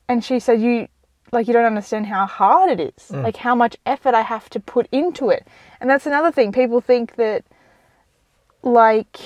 And 0.08 0.24
she 0.24 0.40
said 0.40 0.62
you 0.62 0.88
like 1.32 1.48
you 1.48 1.54
don't 1.54 1.66
understand 1.66 2.06
how 2.06 2.26
hard 2.26 2.80
it 2.80 2.94
is 2.96 3.12
mm. 3.12 3.22
like 3.22 3.36
how 3.36 3.54
much 3.54 3.76
effort 3.86 4.16
i 4.16 4.22
have 4.22 4.50
to 4.50 4.60
put 4.60 4.88
into 4.92 5.30
it. 5.30 5.46
And 5.80 5.90
that's 5.90 6.06
another 6.06 6.32
thing. 6.32 6.52
People 6.52 6.82
think 6.82 7.16
that 7.16 7.44
like 8.64 9.20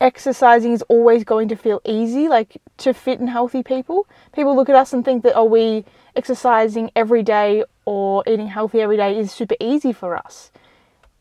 exercising 0.00 0.72
is 0.72 0.82
always 0.82 1.24
going 1.24 1.48
to 1.48 1.56
feel 1.56 1.80
easy 1.84 2.28
like 2.28 2.56
to 2.78 2.94
fit 2.94 3.18
and 3.18 3.28
healthy 3.28 3.62
people. 3.62 4.06
People 4.32 4.54
look 4.54 4.68
at 4.68 4.76
us 4.76 4.92
and 4.92 5.04
think 5.04 5.24
that 5.24 5.34
are 5.34 5.44
we 5.44 5.84
exercising 6.14 6.90
every 6.94 7.22
day 7.22 7.64
or 7.84 8.22
eating 8.26 8.46
healthy 8.48 8.80
every 8.80 8.96
day 8.96 9.18
is 9.18 9.32
super 9.32 9.56
easy 9.60 9.92
for 9.92 10.16
us 10.16 10.50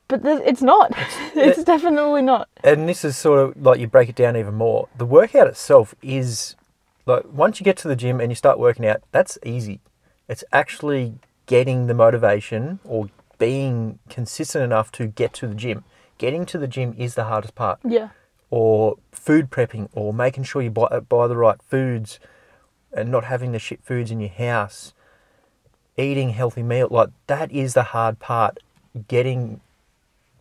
but 0.08 0.24
th- 0.24 0.42
it's 0.46 0.62
not 0.62 0.92
it's 1.36 1.64
definitely 1.64 2.22
not 2.22 2.48
and 2.64 2.88
this 2.88 3.04
is 3.04 3.16
sort 3.18 3.40
of 3.40 3.62
like 3.62 3.80
you 3.80 3.88
break 3.88 4.10
it 4.10 4.16
down 4.16 4.36
even 4.38 4.56
more. 4.56 4.88
The 4.98 5.06
workout 5.06 5.48
itself 5.48 5.94
is 6.02 6.56
like 7.06 7.24
once 7.32 7.60
you 7.60 7.64
get 7.64 7.78
to 7.78 7.88
the 7.88 7.96
gym 7.96 8.20
and 8.20 8.32
you 8.32 8.36
start 8.36 8.60
working 8.60 8.86
out, 8.86 9.02
that's 9.12 9.38
easy. 9.46 9.80
It's 10.28 10.44
actually 10.52 11.16
getting 11.46 11.88
the 11.88 11.94
motivation 11.94 12.80
or 12.84 13.10
being 13.38 14.00
consistent 14.10 14.64
enough 14.64 14.92
to 14.94 15.08
get 15.08 15.34
to 15.34 15.48
the 15.48 15.56
gym. 15.56 15.84
Getting 16.18 16.46
to 16.48 16.58
the 16.58 16.68
gym 16.68 16.94
is 16.98 17.16
the 17.16 17.26
hardest 17.26 17.56
part. 17.56 17.80
yeah 17.86 18.10
Or 18.50 18.96
food 19.12 19.50
prepping, 19.52 19.90
or 19.94 20.14
making 20.14 20.44
sure 20.44 20.62
you 20.62 20.72
buy, 20.72 21.00
buy 21.08 21.28
the 21.28 21.38
right 21.38 21.62
foods 21.62 22.20
and 22.92 23.12
not 23.12 23.26
having 23.26 23.52
the 23.52 23.60
shit 23.60 23.82
foods 23.84 24.10
in 24.12 24.20
your 24.20 24.30
house. 24.30 24.94
Eating 25.98 26.32
healthy 26.32 26.64
meal, 26.64 26.88
like 26.92 27.10
that 27.28 27.52
is 27.52 27.74
the 27.74 27.84
hard 27.84 28.20
part. 28.20 28.60
Getting, 29.08 29.62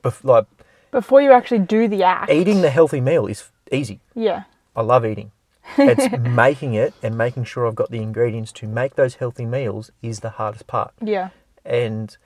bef- 0.07 0.25
like 0.25 0.47
before 0.91 1.21
you 1.21 1.33
actually 1.33 1.59
do 1.61 1.89
the 1.89 2.03
act 2.03 2.31
eating 2.31 2.61
the 2.63 2.71
healthy 2.71 3.01
meal 3.01 3.27
is 3.27 3.51
easy. 3.73 4.01
yeah 4.15 4.45
I 4.75 4.83
love 4.83 5.05
eating. 5.07 5.33
It's 5.79 6.07
making 6.45 6.75
it 6.75 6.93
and 7.03 7.17
making 7.17 7.45
sure 7.45 7.67
I've 7.67 7.75
got 7.75 7.91
the 7.91 8.03
ingredients 8.03 8.53
to 8.53 8.67
make 8.69 8.95
those 8.95 9.15
healthy 9.17 9.47
meals 9.47 9.91
is 10.03 10.21
the 10.21 10.31
hardest 10.31 10.67
part. 10.67 10.93
yeah 11.03 11.31
And 11.65 12.17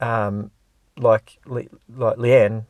um, 0.00 0.50
like 0.96 1.38
Le- 1.46 1.64
like 1.94 2.16
Leanne, 2.16 2.64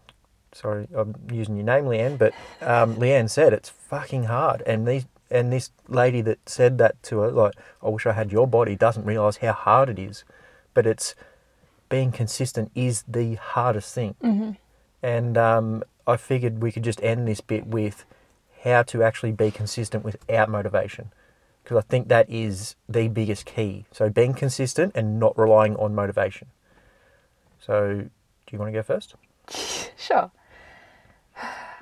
sorry, 0.53 0.89
I'm 0.95 1.15
using 1.33 1.57
your 1.57 1.65
name, 1.65 1.85
Leanne, 1.85 2.19
but 2.19 2.35
um, 2.61 2.97
Leanne 2.97 3.31
said 3.31 3.53
it's 3.53 3.69
fucking 3.69 4.25
hard. 4.25 4.63
And 4.67 4.87
these 4.87 5.07
and 5.31 5.53
this 5.53 5.71
lady 5.89 6.21
that 6.23 6.39
said 6.49 6.79
that 6.79 7.01
to 7.05 7.21
her, 7.21 7.31
like, 7.31 7.55
I 7.83 7.89
wish 7.89 8.05
I 8.07 8.13
had 8.13 8.33
your 8.33 8.49
body, 8.49 8.75
doesn't 8.75 9.05
realize 9.07 9.37
how 9.39 9.53
hard 9.53 9.89
it 9.89 9.99
is. 9.99 10.25
But 10.75 10.87
it's 10.87 11.15
being 11.91 12.11
consistent 12.13 12.71
is 12.75 13.05
the 13.07 13.35
hardest 13.35 13.95
thing. 13.95 14.15
Mm-hmm. 14.23 14.53
And 15.03 15.37
um, 15.37 15.83
I 16.07 16.17
figured 16.17 16.63
we 16.63 16.73
could 16.73 16.85
just 16.85 17.03
end 17.03 17.29
this 17.29 17.43
bit 17.43 17.67
with 17.67 18.07
how 18.63 18.83
to 18.85 19.03
actually 19.03 19.33
be 19.33 19.51
consistent 19.51 20.05
without 20.05 20.49
motivation. 20.49 21.13
Because 21.63 21.77
I 21.77 21.83
think 21.83 22.09
that 22.09 22.31
is 22.31 22.77
the 22.89 23.09
biggest 23.09 23.45
key. 23.45 23.85
So 23.93 24.09
being 24.09 24.33
consistent 24.33 24.93
and 24.95 25.21
not 25.21 25.39
relying 25.39 25.77
on 25.77 25.95
motivation. 25.95 26.49
So, 27.61 28.09
do 28.47 28.51
you 28.51 28.59
want 28.59 28.73
to 28.73 28.79
go 28.79 28.83
first? 28.83 29.15
Sure. 29.97 30.31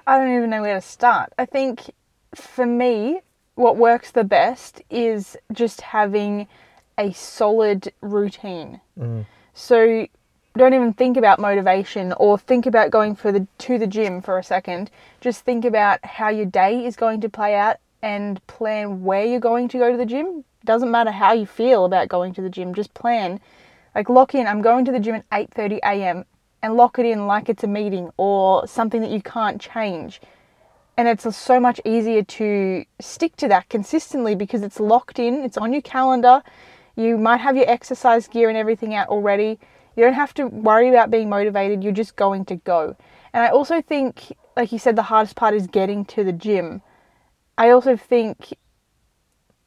I 0.08 0.18
don't 0.18 0.34
even 0.34 0.50
know 0.50 0.62
where 0.62 0.74
to 0.74 0.80
start. 0.80 1.32
I 1.38 1.44
think 1.44 1.92
for 2.34 2.66
me, 2.66 3.20
what 3.54 3.76
works 3.76 4.10
the 4.10 4.24
best 4.24 4.82
is 4.90 5.36
just 5.52 5.80
having 5.82 6.48
a 6.98 7.12
solid 7.12 7.92
routine. 8.00 8.80
So 9.58 10.06
don't 10.56 10.72
even 10.72 10.92
think 10.92 11.16
about 11.16 11.40
motivation 11.40 12.12
or 12.12 12.38
think 12.38 12.64
about 12.64 12.92
going 12.92 13.16
for 13.16 13.32
the 13.32 13.48
to 13.58 13.76
the 13.76 13.88
gym 13.88 14.22
for 14.22 14.38
a 14.38 14.44
second. 14.44 14.88
Just 15.20 15.44
think 15.44 15.64
about 15.64 15.98
how 16.04 16.28
your 16.28 16.46
day 16.46 16.86
is 16.86 16.94
going 16.94 17.20
to 17.22 17.28
play 17.28 17.56
out 17.56 17.78
and 18.00 18.44
plan 18.46 19.02
where 19.02 19.24
you're 19.24 19.40
going 19.40 19.66
to 19.70 19.78
go 19.78 19.90
to 19.90 19.96
the 19.96 20.06
gym. 20.06 20.44
Doesn't 20.64 20.92
matter 20.92 21.10
how 21.10 21.32
you 21.32 21.44
feel 21.44 21.84
about 21.84 22.08
going 22.08 22.32
to 22.34 22.40
the 22.40 22.48
gym, 22.48 22.72
just 22.72 22.94
plan. 22.94 23.40
Like 23.96 24.08
lock 24.08 24.32
in, 24.36 24.46
I'm 24.46 24.62
going 24.62 24.84
to 24.84 24.92
the 24.92 25.00
gym 25.00 25.16
at 25.16 25.50
8:30 25.50 25.78
a.m. 25.78 26.24
and 26.62 26.76
lock 26.76 27.00
it 27.00 27.06
in 27.06 27.26
like 27.26 27.48
it's 27.48 27.64
a 27.64 27.68
meeting 27.68 28.10
or 28.16 28.64
something 28.68 29.00
that 29.00 29.10
you 29.10 29.20
can't 29.20 29.60
change. 29.60 30.20
And 30.96 31.08
it's 31.08 31.36
so 31.36 31.58
much 31.58 31.80
easier 31.84 32.22
to 32.22 32.84
stick 33.00 33.34
to 33.36 33.48
that 33.48 33.68
consistently 33.68 34.36
because 34.36 34.62
it's 34.62 34.78
locked 34.78 35.18
in, 35.18 35.42
it's 35.42 35.56
on 35.56 35.72
your 35.72 35.82
calendar. 35.82 36.44
You 36.99 37.17
might 37.17 37.37
have 37.37 37.57
your 37.57 37.71
exercise 37.71 38.26
gear 38.26 38.49
and 38.49 38.59
everything 38.59 38.93
out 38.93 39.07
already. 39.07 39.61
You 39.95 40.02
don't 40.02 40.14
have 40.14 40.35
to 40.35 40.49
worry 40.49 40.88
about 40.88 41.12
being 41.12 41.28
motivated, 41.28 41.85
you're 41.85 41.93
just 41.93 42.17
going 42.17 42.45
to 42.47 42.57
go. 42.57 42.97
And 43.33 43.45
I 43.45 43.50
also 43.50 43.81
think, 43.81 44.37
like 44.57 44.73
you 44.73 44.81
said, 44.81 44.97
the 44.97 45.02
hardest 45.02 45.37
part 45.37 45.55
is 45.55 45.69
getting 45.69 46.05
to 46.07 46.25
the 46.25 46.33
gym. 46.33 46.83
I 47.57 47.71
also 47.71 47.97
think, 47.97 48.52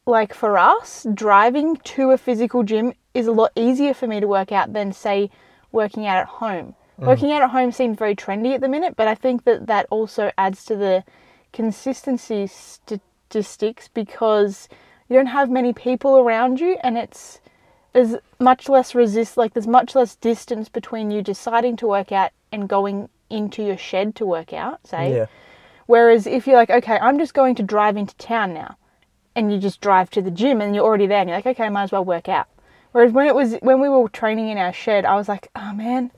like 0.05 0.33
for 0.33 0.57
us, 0.57 1.07
driving 1.13 1.77
to 1.77 2.11
a 2.11 2.17
physical 2.17 2.63
gym 2.63 2.93
is 3.13 3.27
a 3.27 3.31
lot 3.31 3.51
easier 3.55 3.93
for 3.93 4.07
me 4.07 4.19
to 4.19 4.27
work 4.27 4.51
out 4.51 4.73
than, 4.73 4.91
say, 4.91 5.29
working 5.71 6.05
out 6.05 6.17
at 6.17 6.27
home. 6.27 6.75
Mm. 6.99 7.07
Working 7.07 7.31
out 7.31 7.43
at 7.43 7.51
home 7.51 7.71
seems 7.71 7.97
very 7.97 8.15
trendy 8.15 8.53
at 8.53 8.59
the 8.59 8.67
minute, 8.67 8.95
but 8.97 9.07
I 9.07 9.15
think 9.15 9.45
that 9.45 9.67
that 9.67 9.87
also 9.89 10.31
adds 10.37 10.65
to 10.65 10.75
the 10.75 11.05
consistency 11.53 12.47
statistics 12.47 13.87
because 13.87 14.67
you 15.11 15.17
don't 15.17 15.25
have 15.25 15.49
many 15.49 15.73
people 15.73 16.17
around 16.17 16.61
you 16.61 16.77
and 16.83 16.97
it's 16.97 17.41
there's 17.91 18.15
much 18.39 18.69
less 18.69 18.95
resist 18.95 19.35
like 19.35 19.53
there's 19.53 19.67
much 19.67 19.93
less 19.93 20.15
distance 20.15 20.69
between 20.69 21.11
you 21.11 21.21
deciding 21.21 21.75
to 21.75 21.85
work 21.85 22.13
out 22.13 22.31
and 22.53 22.69
going 22.69 23.09
into 23.29 23.61
your 23.61 23.77
shed 23.77 24.15
to 24.15 24.25
work 24.25 24.53
out 24.53 24.79
say. 24.87 25.13
Yeah. 25.17 25.25
whereas 25.85 26.25
if 26.25 26.47
you're 26.47 26.55
like 26.55 26.69
okay 26.69 26.97
i'm 27.01 27.19
just 27.19 27.33
going 27.33 27.55
to 27.55 27.63
drive 27.63 27.97
into 27.97 28.15
town 28.15 28.53
now 28.53 28.77
and 29.35 29.51
you 29.51 29.59
just 29.59 29.81
drive 29.81 30.09
to 30.11 30.21
the 30.21 30.31
gym 30.31 30.61
and 30.61 30.73
you're 30.73 30.85
already 30.85 31.07
there 31.07 31.19
and 31.19 31.29
you're 31.29 31.37
like 31.37 31.45
okay 31.45 31.65
I 31.65 31.69
might 31.69 31.83
as 31.83 31.91
well 31.91 32.05
work 32.05 32.29
out. 32.29 32.47
Whereas 32.93 33.11
when 33.11 33.27
it 33.27 33.35
was 33.35 33.55
when 33.61 33.81
we 33.81 33.89
were 33.89 34.07
training 34.07 34.47
in 34.47 34.57
our 34.57 34.73
shed 34.73 35.03
i 35.03 35.15
was 35.15 35.27
like 35.27 35.49
oh 35.57 35.73
man 35.73 36.09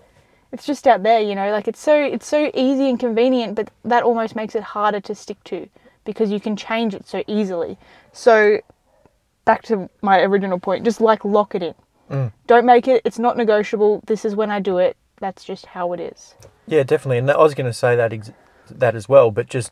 it's 0.52 0.68
just 0.68 0.86
out 0.86 1.02
there 1.02 1.20
you 1.20 1.34
know? 1.34 1.52
Like 1.52 1.68
it's 1.68 1.80
so 1.80 1.96
it's 2.00 2.28
so 2.28 2.52
easy 2.54 2.90
and 2.90 3.00
convenient 3.00 3.56
but 3.56 3.72
that 3.86 4.04
almost 4.04 4.36
makes 4.36 4.54
it 4.54 4.62
harder 4.62 5.00
to 5.02 5.16
stick 5.16 5.44
to 5.46 5.68
because 6.06 6.30
you 6.30 6.40
can 6.40 6.56
change 6.56 6.94
it 6.94 7.08
so 7.08 7.24
easily. 7.28 7.78
So 8.12 8.60
back 9.46 9.62
to 9.64 9.90
my 10.02 10.20
original 10.22 10.60
point 10.60 10.84
just 10.86 11.02
like 11.02 11.24
lock 11.26 11.56
it 11.56 11.64
in 11.64 11.76
mm. 12.10 12.32
don't 12.48 12.66
make 12.66 12.88
it 12.88 13.02
it's 13.06 13.20
not 13.20 13.38
negotiable 13.38 14.02
this 14.08 14.26
is 14.26 14.36
when 14.36 14.50
i 14.50 14.60
do 14.60 14.78
it 14.78 14.96
that's 15.20 15.44
just 15.44 15.66
how 15.68 15.94
it 15.94 16.00
is 16.00 16.36
Yeah, 16.68 16.84
definitely. 16.84 17.18
And 17.18 17.30
I 17.30 17.38
was 17.38 17.54
going 17.54 17.66
to 17.66 17.74
say 17.74 17.96
that 17.96 18.14
ex- 18.14 18.32
that 18.70 18.96
as 18.96 19.10
well, 19.10 19.32
but 19.32 19.48
just 19.48 19.72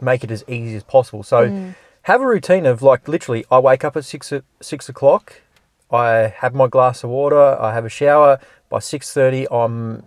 make 0.00 0.22
it 0.22 0.30
as 0.30 0.44
easy 0.48 0.76
as 0.76 0.84
possible. 0.84 1.22
So 1.22 1.48
mm. 1.48 1.74
have 2.02 2.20
a 2.20 2.26
routine 2.26 2.66
of 2.66 2.82
like 2.82 3.08
literally, 3.08 3.44
I 3.50 3.58
wake 3.58 3.84
up 3.84 3.96
at 3.96 4.04
six 4.04 4.32
o- 4.32 4.42
six 4.60 4.88
o'clock. 4.88 5.42
I 5.90 6.34
have 6.38 6.54
my 6.54 6.66
glass 6.66 7.04
of 7.04 7.10
water. 7.10 7.40
I 7.60 7.72
have 7.74 7.84
a 7.84 7.88
shower. 7.88 8.38
By 8.68 8.80
six 8.80 9.12
thirty, 9.12 9.46
I'm 9.50 10.04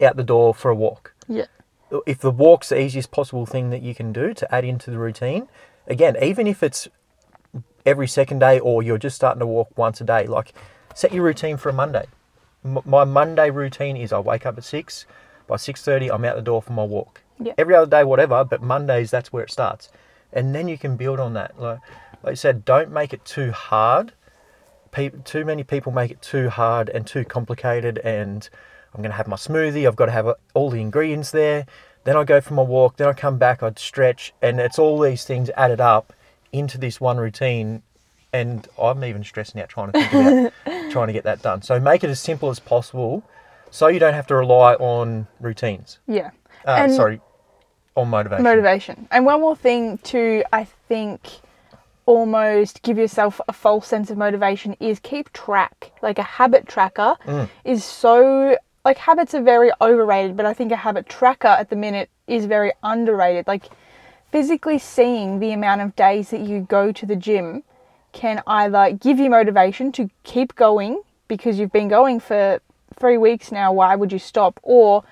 out 0.00 0.16
the 0.16 0.24
door 0.24 0.54
for 0.54 0.70
a 0.70 0.74
walk. 0.74 1.14
yeah 1.28 1.46
If 2.06 2.18
the 2.18 2.30
walk's 2.30 2.68
the 2.70 2.80
easiest 2.80 3.10
possible 3.10 3.46
thing 3.46 3.70
that 3.70 3.82
you 3.82 3.94
can 3.94 4.12
do 4.12 4.34
to 4.34 4.54
add 4.54 4.64
into 4.64 4.90
the 4.90 4.98
routine, 4.98 5.48
again, 5.86 6.16
even 6.20 6.46
if 6.46 6.62
it's 6.62 6.88
every 7.84 8.08
second 8.08 8.38
day 8.38 8.58
or 8.58 8.82
you're 8.82 8.98
just 8.98 9.16
starting 9.16 9.40
to 9.40 9.46
walk 9.46 9.76
once 9.76 10.00
a 10.00 10.04
day, 10.04 10.26
like 10.26 10.52
set 10.94 11.12
your 11.12 11.24
routine 11.24 11.56
for 11.56 11.68
a 11.68 11.72
Monday. 11.72 12.06
M- 12.64 12.82
my 12.84 13.04
Monday 13.04 13.50
routine 13.50 13.96
is 13.96 14.12
I 14.12 14.18
wake 14.18 14.46
up 14.46 14.58
at 14.58 14.64
six. 14.64 15.06
By 15.46 15.56
six 15.56 15.82
thirty, 15.82 16.10
I'm 16.10 16.24
out 16.24 16.36
the 16.36 16.42
door 16.42 16.62
for 16.62 16.72
my 16.72 16.84
walk. 16.84 17.22
Every 17.58 17.74
other 17.74 17.90
day, 17.90 18.04
whatever, 18.04 18.44
but 18.44 18.62
Mondays 18.62 19.10
that's 19.10 19.32
where 19.32 19.42
it 19.42 19.50
starts, 19.50 19.90
and 20.32 20.54
then 20.54 20.68
you 20.68 20.78
can 20.78 20.96
build 20.96 21.18
on 21.18 21.34
that. 21.34 21.60
Like, 21.60 21.80
like 22.22 22.32
I 22.32 22.34
said, 22.34 22.64
don't 22.64 22.92
make 22.92 23.12
it 23.12 23.24
too 23.24 23.50
hard. 23.50 24.12
Pe- 24.92 25.10
too 25.24 25.44
many 25.44 25.64
people 25.64 25.90
make 25.90 26.10
it 26.12 26.22
too 26.22 26.50
hard 26.50 26.88
and 26.90 27.04
too 27.04 27.24
complicated, 27.24 27.98
and 27.98 28.48
I'm 28.94 29.02
going 29.02 29.10
to 29.10 29.16
have 29.16 29.26
my 29.26 29.36
smoothie. 29.36 29.86
I've 29.86 29.96
got 29.96 30.06
to 30.06 30.12
have 30.12 30.28
uh, 30.28 30.34
all 30.54 30.70
the 30.70 30.80
ingredients 30.80 31.32
there. 31.32 31.66
then 32.04 32.16
I 32.16 32.24
go 32.24 32.40
for 32.40 32.54
my 32.54 32.62
walk, 32.62 32.96
then 32.96 33.08
I 33.08 33.12
come 33.12 33.38
back, 33.38 33.62
I'd 33.62 33.78
stretch, 33.78 34.32
and 34.42 34.60
it's 34.60 34.78
all 34.78 35.00
these 35.00 35.24
things 35.24 35.50
added 35.56 35.80
up 35.80 36.12
into 36.52 36.78
this 36.78 37.00
one 37.00 37.16
routine. 37.18 37.82
And 38.34 38.66
I'm 38.80 39.04
even 39.04 39.24
stressing 39.24 39.60
out 39.60 39.68
trying 39.68 39.92
to 39.92 40.00
think 40.08 40.12
about 40.66 40.90
trying 40.90 41.08
to 41.08 41.12
get 41.12 41.24
that 41.24 41.42
done. 41.42 41.60
So 41.62 41.78
make 41.78 42.02
it 42.02 42.08
as 42.08 42.18
simple 42.20 42.48
as 42.48 42.58
possible, 42.60 43.22
so 43.70 43.88
you 43.88 43.98
don't 43.98 44.14
have 44.14 44.26
to 44.28 44.34
rely 44.34 44.74
on 44.74 45.26
routines. 45.40 45.98
Yeah. 46.06 46.30
Uh, 46.66 46.70
And- 46.70 46.94
sorry, 46.94 47.20
on 47.94 48.08
motivation. 48.08 48.42
motivation. 48.44 49.08
And 49.10 49.26
one 49.26 49.40
more 49.42 49.54
thing 49.56 49.98
to, 49.98 50.44
I 50.50 50.64
think, 50.64 51.20
almost 52.06 52.82
give 52.82 52.98
yourself 52.98 53.40
a 53.48 53.52
false 53.52 53.86
sense 53.86 54.10
of 54.10 54.16
motivation 54.18 54.76
is 54.80 54.98
keep 54.98 55.32
track. 55.32 55.92
Like 56.02 56.18
a 56.18 56.22
habit 56.22 56.66
tracker 56.66 57.16
Mm. 57.26 57.48
is 57.64 57.84
so, 57.84 58.56
like 58.84 58.96
habits 58.98 59.34
are 59.34 59.42
very 59.42 59.70
overrated, 59.80 60.36
but 60.36 60.46
I 60.46 60.54
think 60.54 60.72
a 60.72 60.76
habit 60.76 61.06
tracker 61.08 61.48
at 61.48 61.70
the 61.70 61.76
minute 61.76 62.08
is 62.26 62.46
very 62.46 62.72
underrated. 62.82 63.46
Like 63.46 63.66
physically 64.32 64.78
seeing 64.78 65.38
the 65.38 65.52
amount 65.52 65.82
of 65.82 65.94
days 65.94 66.30
that 66.30 66.40
you 66.40 66.60
go 66.68 66.90
to 66.90 67.06
the 67.06 67.14
gym 67.14 67.62
can 68.12 68.42
either 68.46 68.92
give 68.92 69.18
you 69.18 69.30
motivation 69.30 69.92
to 69.92 70.10
keep 70.24 70.54
going 70.54 71.02
because 71.28 71.58
you've 71.58 71.72
been 71.72 71.88
going 71.88 72.18
for 72.18 72.60
three 72.98 73.16
weeks 73.16 73.52
now, 73.52 73.72
why 73.72 73.94
would 73.94 74.10
you 74.10 74.18
stop? 74.18 74.58
Or 74.62 75.04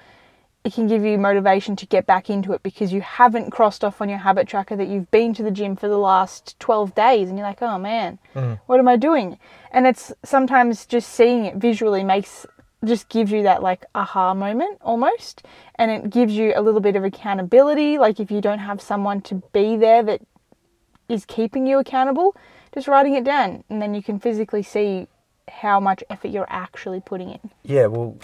it 0.64 0.74
can 0.74 0.86
give 0.86 1.04
you 1.04 1.16
motivation 1.16 1.76
to 1.76 1.86
get 1.86 2.06
back 2.06 2.28
into 2.28 2.52
it 2.52 2.62
because 2.62 2.92
you 2.92 3.00
haven't 3.00 3.50
crossed 3.50 3.82
off 3.82 4.00
on 4.02 4.08
your 4.08 4.18
habit 4.18 4.46
tracker 4.46 4.76
that 4.76 4.88
you've 4.88 5.10
been 5.10 5.32
to 5.34 5.42
the 5.42 5.50
gym 5.50 5.76
for 5.76 5.88
the 5.88 5.98
last 5.98 6.58
12 6.60 6.94
days 6.94 7.28
and 7.28 7.38
you're 7.38 7.46
like, 7.46 7.62
oh 7.62 7.78
man, 7.78 8.18
mm. 8.34 8.60
what 8.66 8.78
am 8.78 8.88
I 8.88 8.96
doing? 8.96 9.38
And 9.70 9.86
it's 9.86 10.12
sometimes 10.22 10.84
just 10.84 11.08
seeing 11.08 11.46
it 11.46 11.56
visually 11.56 12.04
makes 12.04 12.46
just 12.84 13.08
gives 13.08 13.30
you 13.30 13.42
that 13.42 13.62
like 13.62 13.84
aha 13.94 14.32
moment 14.34 14.78
almost 14.80 15.42
and 15.74 15.90
it 15.90 16.08
gives 16.10 16.32
you 16.34 16.52
a 16.56 16.62
little 16.62 16.80
bit 16.80 16.96
of 16.96 17.04
accountability 17.04 17.98
like 17.98 18.18
if 18.18 18.30
you 18.30 18.40
don't 18.40 18.58
have 18.60 18.80
someone 18.80 19.20
to 19.20 19.42
be 19.52 19.76
there 19.76 20.02
that 20.02 20.20
is 21.08 21.24
keeping 21.26 21.66
you 21.66 21.78
accountable 21.78 22.34
just 22.72 22.88
writing 22.88 23.14
it 23.14 23.24
down 23.24 23.62
and 23.68 23.82
then 23.82 23.94
you 23.94 24.02
can 24.02 24.18
physically 24.18 24.62
see 24.62 25.06
how 25.50 25.78
much 25.80 26.02
effort 26.08 26.28
you're 26.28 26.46
actually 26.48 27.00
putting 27.00 27.30
in 27.30 27.50
Yeah, 27.64 27.86
well, 27.86 28.16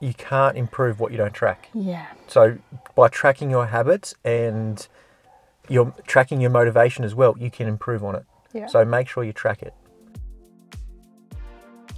you 0.00 0.14
can't 0.14 0.56
improve 0.56 0.98
what 0.98 1.12
you 1.12 1.18
don't 1.18 1.34
track. 1.34 1.68
yeah 1.74 2.06
So 2.26 2.58
by 2.94 3.08
tracking 3.08 3.50
your 3.50 3.66
habits 3.66 4.14
and 4.24 4.86
you're 5.68 5.94
tracking 6.06 6.40
your 6.40 6.50
motivation 6.50 7.04
as 7.04 7.14
well, 7.14 7.36
you 7.38 7.50
can 7.50 7.66
improve 7.68 8.02
on 8.04 8.14
it. 8.16 8.24
Yeah. 8.52 8.66
So 8.66 8.84
make 8.84 9.08
sure 9.08 9.24
you 9.24 9.32
track 9.32 9.62
it. 9.62 9.72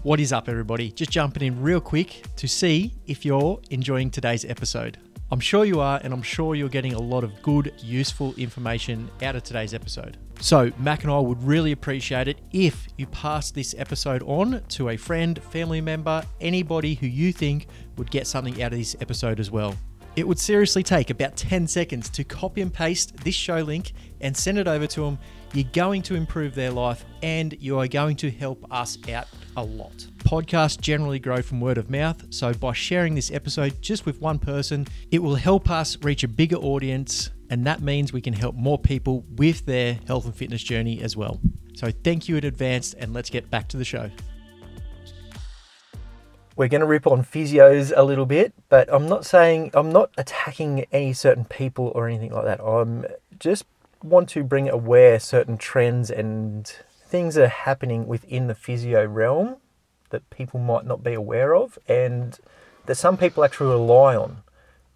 What 0.03 0.21
is 0.21 0.33
up, 0.33 0.49
everybody? 0.49 0.93
Just 0.93 1.11
jumping 1.11 1.43
in 1.43 1.61
real 1.61 1.81
quick 1.81 2.23
to 2.37 2.47
see 2.47 2.95
if 3.07 3.25
you're 3.25 3.61
enjoying 3.71 4.11
today's 4.11 4.45
episode. 4.45 4.99
I'm 5.33 5.41
sure 5.41 5.65
you 5.65 5.81
are, 5.81 6.00
and 6.05 6.12
I'm 6.12 6.23
sure 6.23 6.55
you're 6.55 6.69
getting 6.69 6.93
a 6.93 7.00
lot 7.00 7.25
of 7.25 7.43
good, 7.43 7.73
useful 7.79 8.33
information 8.37 9.11
out 9.23 9.35
of 9.35 9.43
today's 9.43 9.75
episode. 9.75 10.17
So, 10.38 10.71
Mack 10.79 11.03
and 11.03 11.12
I 11.12 11.19
would 11.19 11.43
really 11.43 11.73
appreciate 11.73 12.29
it 12.29 12.38
if 12.53 12.87
you 12.97 13.07
pass 13.07 13.50
this 13.50 13.75
episode 13.76 14.23
on 14.23 14.62
to 14.69 14.91
a 14.91 14.97
friend, 14.97 15.43
family 15.43 15.81
member, 15.81 16.23
anybody 16.41 16.95
who 16.95 17.09
you 17.09 17.33
think 17.33 17.67
would 17.97 18.11
get 18.11 18.29
something 18.29 18.62
out 18.62 18.73
of 18.73 18.79
this 18.79 18.95
episode 19.00 19.41
as 19.41 19.50
well. 19.50 19.75
It 20.15 20.26
would 20.26 20.38
seriously 20.38 20.83
take 20.83 21.11
about 21.11 21.37
10 21.37 21.67
seconds 21.67 22.09
to 22.11 22.23
copy 22.23 22.62
and 22.62 22.73
paste 22.73 23.17
this 23.19 23.35
show 23.35 23.59
link 23.59 23.93
and 24.21 24.35
send 24.37 24.59
it 24.59 24.69
over 24.69 24.87
to 24.87 25.00
them. 25.03 25.19
You're 25.56 25.64
going 25.72 26.02
to 26.02 26.16
improve 26.16 26.54
their 26.54 26.70
life 26.70 27.06
and 27.22 27.56
you 27.62 27.78
are 27.78 27.88
going 27.88 28.16
to 28.16 28.30
help 28.30 28.70
us 28.70 28.98
out 29.10 29.26
a 29.56 29.64
lot. 29.64 30.06
Podcasts 30.18 30.78
generally 30.78 31.18
grow 31.18 31.40
from 31.40 31.62
word 31.62 31.78
of 31.78 31.88
mouth, 31.88 32.26
so 32.28 32.52
by 32.52 32.75
sharing 32.75 33.14
this 33.14 33.32
episode 33.32 33.80
just 33.80 34.04
with 34.04 34.20
one 34.20 34.38
person, 34.38 34.86
it 35.10 35.20
will 35.20 35.34
help 35.34 35.70
us 35.70 35.96
reach 36.02 36.25
a 36.25 36.28
bigger 36.28 36.56
audience, 36.56 37.30
and 37.48 37.66
that 37.66 37.80
means 37.80 38.12
we 38.12 38.20
can 38.20 38.34
help 38.34 38.54
more 38.54 38.78
people 38.78 39.25
with 39.36 39.64
their 39.64 39.98
health 40.06 40.26
and 40.26 40.36
fitness 40.36 40.62
journey 40.62 41.00
as 41.00 41.16
well. 41.16 41.40
So 41.75 41.90
thank 42.04 42.28
you 42.28 42.36
in 42.36 42.44
advance, 42.44 42.92
and 42.92 43.14
let's 43.14 43.30
get 43.30 43.49
back 43.49 43.66
to 43.69 43.78
the 43.78 43.84
show. 43.84 44.10
We're 46.54 46.69
going 46.69 46.82
to 46.82 46.86
rip 46.86 47.06
on 47.06 47.25
physios 47.25 47.95
a 47.97 48.02
little 48.02 48.26
bit, 48.26 48.52
but 48.69 48.92
I'm 48.92 49.08
not 49.08 49.25
saying 49.25 49.71
I'm 49.73 49.90
not 49.90 50.10
attacking 50.19 50.84
any 50.92 51.14
certain 51.14 51.47
people 51.47 51.92
or 51.95 52.08
anything 52.08 52.32
like 52.32 52.45
that. 52.45 52.62
I'm 52.62 53.06
just 53.38 53.64
want 54.06 54.28
to 54.30 54.45
bring 54.45 54.69
aware 54.69 55.19
certain 55.19 55.58
trends 55.58 56.10
and 56.10 56.73
things 57.06 57.34
that 57.34 57.45
are 57.45 57.49
happening 57.49 58.06
within 58.06 58.47
the 58.47 58.54
physio 58.54 59.04
realm 59.04 59.56
that 60.10 60.28
people 60.30 60.60
might 60.60 60.84
not 60.84 61.02
be 61.02 61.12
aware 61.12 61.54
of 61.54 61.78
and 61.88 62.38
that 62.86 62.95
some 62.95 63.16
people 63.16 63.45
actually 63.45 63.71
rely 63.71 64.16
on. 64.16 64.42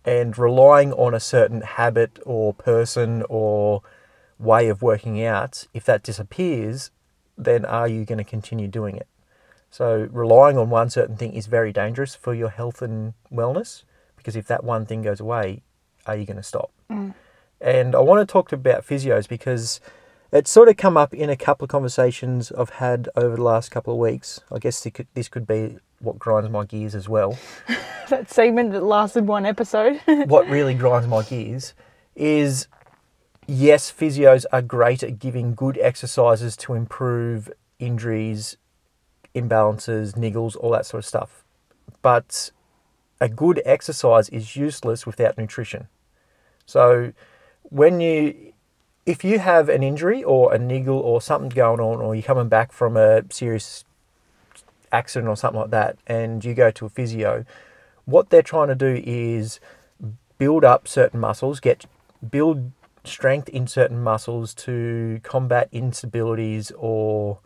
And 0.03 0.38
relying 0.38 0.94
on 0.94 1.12
a 1.12 1.20
certain 1.20 1.61
habit 1.61 2.18
or 2.25 2.55
person 2.55 3.23
or 3.29 3.83
way 4.38 4.68
of 4.68 4.81
working 4.81 5.23
out, 5.23 5.66
if 5.75 5.85
that 5.85 6.03
disappears, 6.03 6.90
then 7.37 7.66
are 7.66 7.87
you 7.87 8.07
going 8.07 8.18
to 8.18 8.25
continue 8.25 8.66
doing 8.66 8.96
it? 8.96 9.07
So 9.70 10.09
relying 10.11 10.57
on 10.57 10.70
one 10.70 10.88
certain 10.88 11.16
thing 11.16 11.35
is 11.35 11.46
very 11.46 11.70
dangerous 11.70 12.14
for 12.14 12.35
your 12.35 12.49
health 12.49 12.81
and 12.81 13.12
wellness 13.31 13.83
because 14.16 14.37
if 14.37 14.46
that 14.46 14.64
one 14.64 14.87
thing 14.87 15.03
goes 15.03 15.20
away, 15.20 15.62
are 16.07 16.16
you 16.16 16.25
going 16.25 16.38
to 16.38 16.42
stop? 16.42 16.70
Mm. 16.90 17.14
And 17.61 17.94
I 17.94 18.01
want 18.01 18.27
to 18.27 18.31
talk 18.31 18.53
about 18.53 18.87
physios 18.87 19.29
because 19.29 19.81
it's 20.33 20.51
sort 20.51 20.68
of 20.68 20.77
come 20.77 20.96
up 20.96 21.12
in 21.12 21.29
a 21.29 21.37
couple 21.37 21.64
of 21.64 21.70
conversations 21.70 22.53
I've 22.53 22.70
had 22.70 23.09
over 23.16 23.37
the 23.37 23.42
last 23.42 23.70
couple 23.70 23.92
of 23.92 23.99
weeks. 23.99 24.40
I 24.51 24.59
guess 24.59 24.85
it 24.87 24.92
could, 24.92 25.09
this 25.14 25.29
could 25.29 25.46
be 25.46 25.79
what 25.99 26.18
grinds 26.18 26.51
my 26.51 26.64
gears 26.64 26.94
as 26.94 27.09
well. 27.09 27.38
that 28.09 28.31
segment 28.31 28.73
that 28.73 28.83
lasted 28.83 29.27
one 29.27 29.46
episode 29.46 30.01
what 30.27 30.49
really 30.49 30.75
grinds 30.75 31.07
my 31.07 31.23
gears 31.23 31.75
is 32.16 32.66
yes, 33.46 33.92
physios 33.92 34.44
are 34.53 34.62
great 34.62 35.03
at 35.03 35.18
giving 35.18 35.55
good 35.55 35.79
exercises 35.79 36.57
to 36.57 36.75
improve 36.75 37.51
injuries, 37.79 38.57
imbalances, 39.35 40.14
niggles, 40.14 40.57
all 40.57 40.70
that 40.70 40.87
sort 40.87 41.03
of 41.03 41.07
stuff. 41.07 41.44
But 42.03 42.51
a 43.20 43.29
good 43.29 43.61
exercise 43.64 44.29
is 44.29 44.57
useless 44.57 45.07
without 45.07 45.37
nutrition. 45.37 45.88
So 46.66 47.12
when 47.71 48.01
you 48.01 48.53
if 49.07 49.25
you 49.25 49.39
have 49.39 49.69
an 49.69 49.83
injury 49.83 50.23
or 50.23 50.53
a 50.53 50.59
niggle 50.59 50.99
or 50.99 51.21
something 51.21 51.49
going 51.49 51.81
on 51.81 52.01
or 52.01 52.15
you're 52.15 52.23
coming 52.23 52.49
back 52.49 52.71
from 52.71 52.97
a 52.97 53.23
serious 53.31 53.85
accident 54.93 55.29
or 55.29 55.37
something 55.37 55.61
like 55.61 55.71
that 55.71 55.97
and 56.07 56.45
you 56.45 56.55
go 56.55 56.71
to 56.71 56.87
a 56.87 56.89
physio, 56.89 57.45
what 58.05 58.31
they're 58.31 58.43
trying 58.43 58.69
to 58.69 58.75
do 58.75 59.03
is 59.05 59.59
build 60.39 60.65
up 60.65 60.87
certain 60.87 61.19
muscles, 61.19 61.61
get 61.61 61.87
build 62.29 62.73
strength 63.05 63.49
in 63.49 63.67
certain 63.67 64.03
muscles 64.03 64.53
to 64.53 65.21
combat 65.23 65.71
instabilities 65.73 66.71
or 66.77 67.39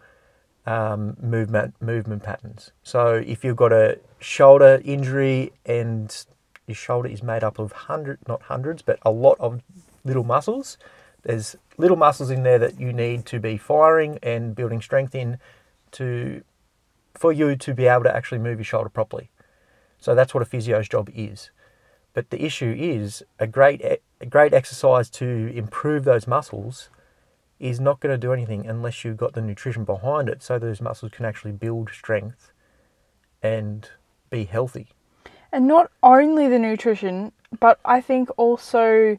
um, 0.67 1.17
movement 1.21 1.75
movement 1.81 2.23
patterns. 2.23 2.73
So 2.83 3.23
if 3.27 3.45
you've 3.45 3.57
got 3.57 3.73
a 3.73 3.99
shoulder 4.19 4.81
injury 4.85 5.53
and 5.65 6.25
your 6.67 6.75
shoulder 6.75 7.09
is 7.09 7.23
made 7.23 7.45
up 7.45 7.59
of 7.59 7.73
hundred 7.73 8.19
not 8.27 8.43
hundreds 8.43 8.81
but 8.83 8.99
a 9.03 9.11
lot 9.11 9.37
of 9.39 9.61
little 10.05 10.25
muscles, 10.25 10.79
there's 11.23 11.57
little 11.77 11.97
muscles 11.97 12.31
in 12.31 12.43
there 12.43 12.59
that 12.59 12.79
you 12.79 12.93
need 12.93 13.27
to 13.27 13.41
be 13.41 13.57
firing 13.57 14.19
and 14.23 14.55
building 14.55 14.81
strength 14.81 15.15
in 15.15 15.39
to 15.93 16.43
for 17.15 17.33
you 17.33 17.57
to 17.57 17.75
be 17.75 17.87
able 17.87 18.03
to 18.03 18.15
actually 18.15 18.39
move 18.39 18.59
your 18.59 18.65
shoulder 18.65 18.89
properly. 18.89 19.31
So 19.99 20.15
that's 20.15 20.35
what 20.35 20.43
a 20.43 20.47
physio's 20.47 20.89
job 20.89 21.09
is. 21.15 21.51
But 22.13 22.31
the 22.31 22.45
issue 22.45 22.75
is 22.77 23.23
a 23.39 23.47
great 23.47 23.83
a 23.83 24.27
great 24.27 24.53
exercise 24.53 25.09
to 25.11 25.53
improve 25.55 26.05
those 26.05 26.27
muscles 26.27 26.89
is 27.61 27.81
not 27.81 28.01
going 28.01 28.13
to 28.13 28.19
do 28.19 28.33
anything 28.33 28.67
unless 28.67 29.05
you've 29.05 29.17
got 29.17 29.33
the 29.33 29.41
nutrition 29.41 29.85
behind 29.85 30.29
it 30.29 30.43
so 30.43 30.59
those 30.59 30.81
muscles 30.81 31.13
can 31.13 31.25
actually 31.25 31.53
build 31.53 31.89
strength 31.91 32.53
and 33.43 33.91
be 34.31 34.45
healthy. 34.45 34.89
and 35.53 35.67
not 35.67 35.91
only 36.03 36.49
the 36.49 36.59
nutrition 36.59 37.33
but 37.61 37.79
i 37.85 38.01
think 38.01 38.29
also 38.37 39.17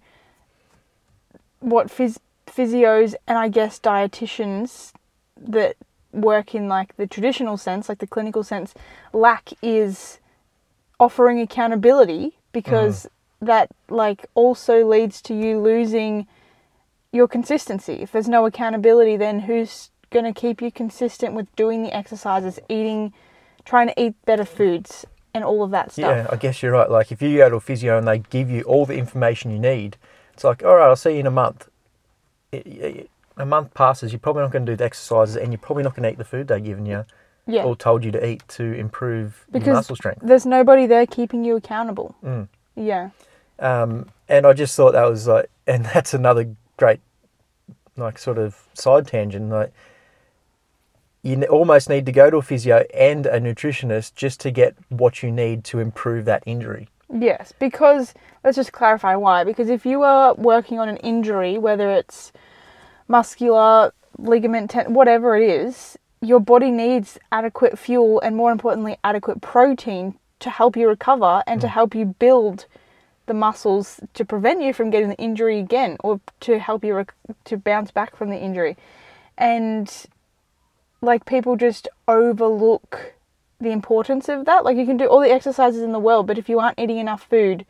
what 1.65 1.87
phys- 1.87 2.19
physios 2.47 3.15
and 3.27 3.37
i 3.37 3.47
guess 3.47 3.79
dietitians 3.79 4.93
that 5.37 5.75
work 6.11 6.55
in 6.55 6.67
like 6.67 6.95
the 6.95 7.07
traditional 7.07 7.57
sense 7.57 7.89
like 7.89 7.99
the 7.99 8.07
clinical 8.07 8.43
sense 8.43 8.73
lack 9.13 9.51
is 9.61 10.19
offering 10.99 11.39
accountability 11.39 12.37
because 12.51 13.03
mm-hmm. 13.03 13.45
that 13.47 13.69
like 13.89 14.25
also 14.33 14.87
leads 14.87 15.21
to 15.21 15.33
you 15.33 15.59
losing 15.59 16.27
your 17.11 17.27
consistency. 17.27 17.93
If 17.93 18.11
there's 18.11 18.27
no 18.27 18.45
accountability 18.45 19.17
then 19.17 19.41
who's 19.41 19.89
going 20.09 20.25
to 20.25 20.33
keep 20.33 20.61
you 20.61 20.71
consistent 20.71 21.33
with 21.33 21.53
doing 21.55 21.83
the 21.83 21.95
exercises 21.95 22.59
eating 22.69 23.13
trying 23.65 23.87
to 23.87 24.01
eat 24.01 24.13
better 24.25 24.45
foods 24.45 25.05
and 25.33 25.43
all 25.43 25.63
of 25.63 25.71
that 25.71 25.91
stuff. 25.91 26.15
Yeah, 26.15 26.27
I 26.31 26.35
guess 26.37 26.61
you're 26.61 26.71
right. 26.71 26.89
Like 26.89 27.11
if 27.11 27.21
you 27.21 27.37
go 27.37 27.49
to 27.49 27.55
a 27.55 27.59
physio 27.59 27.97
and 27.97 28.07
they 28.07 28.19
give 28.19 28.49
you 28.49 28.61
all 28.61 28.85
the 28.85 28.97
information 28.97 29.51
you 29.51 29.59
need, 29.59 29.97
it's 30.35 30.43
like, 30.43 30.63
all 30.63 30.75
right, 30.75 30.85
I'll 30.87 30.95
see 30.95 31.13
you 31.13 31.19
in 31.21 31.25
a 31.27 31.31
month. 31.31 31.69
It- 32.51 32.67
it- 32.67 33.09
a 33.37 33.45
month 33.45 33.73
passes, 33.73 34.11
you're 34.13 34.19
probably 34.19 34.43
not 34.43 34.51
going 34.51 34.65
to 34.65 34.71
do 34.71 34.75
the 34.77 34.83
exercises, 34.85 35.35
and 35.35 35.51
you're 35.51 35.59
probably 35.59 35.83
not 35.83 35.93
going 35.95 36.03
to 36.03 36.09
eat 36.11 36.17
the 36.17 36.23
food 36.23 36.47
they're 36.47 36.59
giving 36.59 36.85
you 36.85 37.05
yeah 37.47 37.63
or 37.63 37.75
told 37.75 38.03
you 38.03 38.11
to 38.11 38.25
eat 38.25 38.41
to 38.47 38.63
improve 38.63 39.45
your 39.51 39.59
Because 39.59 39.75
muscle 39.75 39.95
strength. 39.95 40.21
there's 40.23 40.45
nobody 40.45 40.85
there 40.87 41.05
keeping 41.05 41.43
you 41.45 41.55
accountable 41.57 42.15
Mm. 42.23 42.47
yeah 42.75 43.09
Um, 43.59 44.09
and 44.29 44.45
I 44.47 44.53
just 44.53 44.75
thought 44.75 44.93
that 44.93 45.03
was 45.09 45.27
like, 45.27 45.49
and 45.67 45.85
that's 45.85 46.13
another 46.13 46.45
great, 46.77 46.99
like, 47.97 48.17
sort 48.17 48.37
of 48.37 48.67
side 48.73 49.07
tangent. 49.07 49.49
Like, 49.49 49.71
you 51.23 51.41
almost 51.43 51.89
need 51.89 52.05
to 52.05 52.11
go 52.11 52.29
to 52.29 52.37
a 52.37 52.41
physio 52.41 52.83
and 52.93 53.25
a 53.25 53.39
nutritionist 53.39 54.15
just 54.15 54.39
to 54.41 54.51
get 54.51 54.75
what 54.89 55.23
you 55.23 55.31
need 55.31 55.63
to 55.65 55.79
improve 55.79 56.25
that 56.25 56.43
injury. 56.45 56.87
Yes, 57.17 57.53
because 57.59 58.13
let's 58.43 58.57
just 58.57 58.73
clarify 58.73 59.15
why. 59.15 59.45
Because 59.45 59.69
if 59.69 59.85
you 59.85 60.03
are 60.03 60.33
working 60.35 60.79
on 60.79 60.89
an 60.89 60.97
injury, 60.97 61.57
whether 61.57 61.89
it's 61.91 62.33
muscular, 63.07 63.93
ligament, 64.17 64.69
ten- 64.69 64.93
whatever 64.93 65.37
it 65.37 65.49
is, 65.49 65.97
your 66.21 66.39
body 66.39 66.71
needs 66.71 67.17
adequate 67.31 67.79
fuel 67.79 68.19
and, 68.19 68.35
more 68.35 68.51
importantly, 68.51 68.97
adequate 69.03 69.41
protein 69.41 70.15
to 70.39 70.49
help 70.49 70.75
you 70.75 70.89
recover 70.89 71.41
and 71.47 71.61
to 71.61 71.67
hmm. 71.67 71.73
help 71.73 71.95
you 71.95 72.05
build 72.05 72.65
the 73.27 73.33
muscles 73.33 73.99
to 74.13 74.25
prevent 74.25 74.61
you 74.61 74.73
from 74.73 74.89
getting 74.89 75.09
the 75.09 75.15
injury 75.15 75.57
again 75.59 75.97
or 76.03 76.19
to 76.41 76.59
help 76.59 76.83
you 76.83 76.93
rec- 76.93 77.15
to 77.45 77.57
bounce 77.57 77.91
back 77.91 78.15
from 78.15 78.29
the 78.29 78.37
injury. 78.37 78.75
And 79.37 79.91
like 81.01 81.25
people 81.25 81.55
just 81.55 81.87
overlook 82.07 83.14
the 83.65 83.71
importance 83.71 84.29
of 84.29 84.45
that. 84.45 84.63
Like 84.63 84.77
you 84.77 84.85
can 84.85 84.95
do 84.95 85.07
all 85.07 85.19
the 85.19 85.31
exercises 85.31 85.81
in 85.81 85.91
the 85.91 85.99
world, 85.99 86.27
but 86.27 86.37
if 86.37 86.47
you 86.47 86.59
aren't 86.59 86.79
eating 86.79 86.97
enough 86.97 87.23
food, 87.29 87.65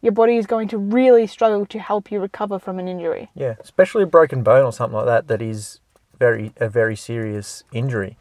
your 0.00 0.12
body 0.12 0.36
is 0.36 0.46
going 0.46 0.68
to 0.68 0.78
really 0.78 1.26
struggle 1.26 1.66
to 1.66 1.78
help 1.78 2.10
you 2.10 2.20
recover 2.20 2.58
from 2.58 2.78
an 2.78 2.88
injury. 2.88 3.28
Yeah, 3.34 3.56
especially 3.60 4.04
a 4.04 4.06
broken 4.06 4.42
bone 4.42 4.64
or 4.64 4.72
something 4.72 4.96
like 4.96 5.06
that 5.06 5.28
that 5.28 5.42
is 5.42 5.80
very 6.18 6.52
a 6.56 6.68
very 6.68 6.96
serious 6.96 7.64
injury. 7.72 8.16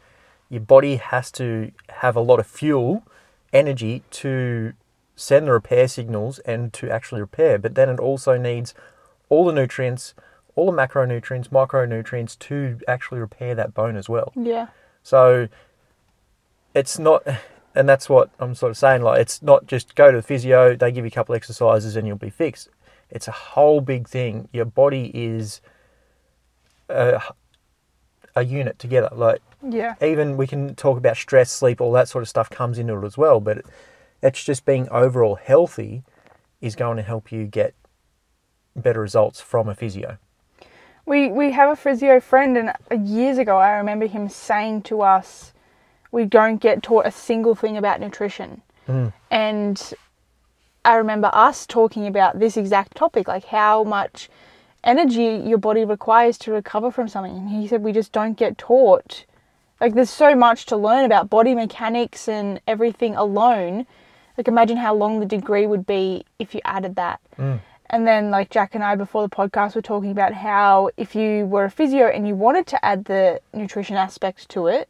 Your 0.49 0.61
body 0.61 0.97
has 0.97 1.31
to 1.33 1.71
have 1.89 2.15
a 2.15 2.21
lot 2.21 2.39
of 2.39 2.47
fuel, 2.47 3.03
energy 3.53 4.03
to 4.11 4.73
send 5.15 5.47
the 5.47 5.51
repair 5.51 5.87
signals 5.87 6.39
and 6.39 6.73
to 6.73 6.89
actually 6.89 7.21
repair, 7.21 7.57
but 7.57 7.75
then 7.75 7.89
it 7.89 7.99
also 7.99 8.37
needs 8.37 8.73
all 9.27 9.45
the 9.45 9.53
nutrients, 9.53 10.13
all 10.55 10.71
the 10.71 10.77
macronutrients, 10.77 11.49
micronutrients 11.49 12.39
to 12.39 12.79
actually 12.87 13.19
repair 13.19 13.53
that 13.53 13.73
bone 13.73 13.95
as 13.95 14.09
well. 14.09 14.31
Yeah. 14.35 14.67
So 15.03 15.49
it's 16.79 16.97
not, 16.97 17.23
and 17.75 17.87
that's 17.87 18.07
what 18.09 18.29
I'm 18.39 18.55
sort 18.55 18.69
of 18.71 18.77
saying. 18.77 19.01
Like, 19.01 19.19
it's 19.21 19.41
not 19.41 19.67
just 19.67 19.95
go 19.95 20.11
to 20.11 20.17
the 20.17 20.23
physio, 20.23 20.75
they 20.75 20.91
give 20.91 21.05
you 21.05 21.09
a 21.09 21.11
couple 21.11 21.35
exercises 21.35 21.95
and 21.95 22.07
you'll 22.07 22.17
be 22.17 22.29
fixed. 22.29 22.69
It's 23.09 23.27
a 23.27 23.31
whole 23.31 23.81
big 23.81 24.07
thing. 24.07 24.47
Your 24.53 24.65
body 24.65 25.11
is 25.13 25.61
a, 26.87 27.21
a 28.35 28.43
unit 28.43 28.79
together. 28.79 29.09
Like, 29.11 29.41
Yeah. 29.67 29.95
even 30.01 30.37
we 30.37 30.47
can 30.47 30.75
talk 30.75 30.97
about 30.97 31.17
stress, 31.17 31.51
sleep, 31.51 31.81
all 31.81 31.91
that 31.93 32.07
sort 32.07 32.21
of 32.21 32.29
stuff 32.29 32.49
comes 32.49 32.77
into 32.79 32.95
it 32.97 33.05
as 33.05 33.17
well. 33.17 33.39
But 33.39 33.65
it's 34.21 34.43
just 34.43 34.65
being 34.65 34.87
overall 34.89 35.35
healthy 35.35 36.03
is 36.61 36.75
going 36.75 36.97
to 36.97 37.03
help 37.03 37.31
you 37.31 37.45
get 37.45 37.73
better 38.75 39.01
results 39.01 39.41
from 39.41 39.67
a 39.67 39.75
physio. 39.75 40.17
We 41.05 41.29
we 41.31 41.51
have 41.53 41.71
a 41.71 41.75
physio 41.75 42.19
friend, 42.19 42.55
and 42.57 42.69
uh, 42.69 42.95
years 42.95 43.37
ago 43.39 43.57
I 43.57 43.71
remember 43.71 44.05
him 44.05 44.29
saying 44.29 44.83
to 44.83 45.01
us, 45.01 45.53
"We 46.11 46.25
don't 46.25 46.57
get 46.57 46.83
taught 46.83 47.05
a 47.05 47.11
single 47.11 47.55
thing 47.55 47.77
about 47.77 47.99
nutrition." 47.99 48.61
Mm. 48.87 49.13
And 49.29 49.93
I 50.83 50.95
remember 50.95 51.29
us 51.33 51.65
talking 51.65 52.07
about 52.07 52.39
this 52.39 52.57
exact 52.57 52.95
topic, 52.95 53.27
like 53.27 53.45
how 53.45 53.83
much 53.83 54.29
energy 54.83 55.43
your 55.45 55.57
body 55.57 55.85
requires 55.85 56.37
to 56.39 56.51
recover 56.51 56.89
from 56.89 57.07
something. 57.07 57.35
And 57.35 57.49
he 57.49 57.67
said 57.67 57.83
we 57.83 57.91
just 57.91 58.11
don't 58.11 58.37
get 58.37 58.57
taught. 58.57 59.25
Like 59.81 59.93
there's 59.93 60.09
so 60.09 60.35
much 60.35 60.65
to 60.67 60.77
learn 60.77 61.05
about 61.05 61.29
body 61.29 61.53
mechanics 61.53 62.27
and 62.27 62.59
everything 62.67 63.15
alone. 63.15 63.85
Like 64.37 64.47
imagine 64.47 64.77
how 64.77 64.95
long 64.95 65.19
the 65.19 65.25
degree 65.25 65.67
would 65.67 65.85
be 65.85 66.25
if 66.39 66.55
you 66.55 66.61
added 66.63 66.95
that. 66.95 67.19
Mm. 67.37 67.59
And 67.91 68.05
then, 68.05 68.29
like 68.29 68.51
Jack 68.51 68.75
and 68.75 68.83
I 68.83 68.95
before 68.95 69.27
the 69.27 69.35
podcast 69.35 69.73
were 69.75 69.81
talking 69.81 70.11
about 70.11 70.33
how 70.33 70.91
if 70.95 71.15
you 71.15 71.45
were 71.47 71.65
a 71.65 71.71
physio 71.71 72.07
and 72.07 72.27
you 72.27 72.35
wanted 72.35 72.67
to 72.67 72.85
add 72.85 73.05
the 73.05 73.41
nutrition 73.51 73.95
aspect 73.95 74.47
to 74.49 74.67
it, 74.67 74.89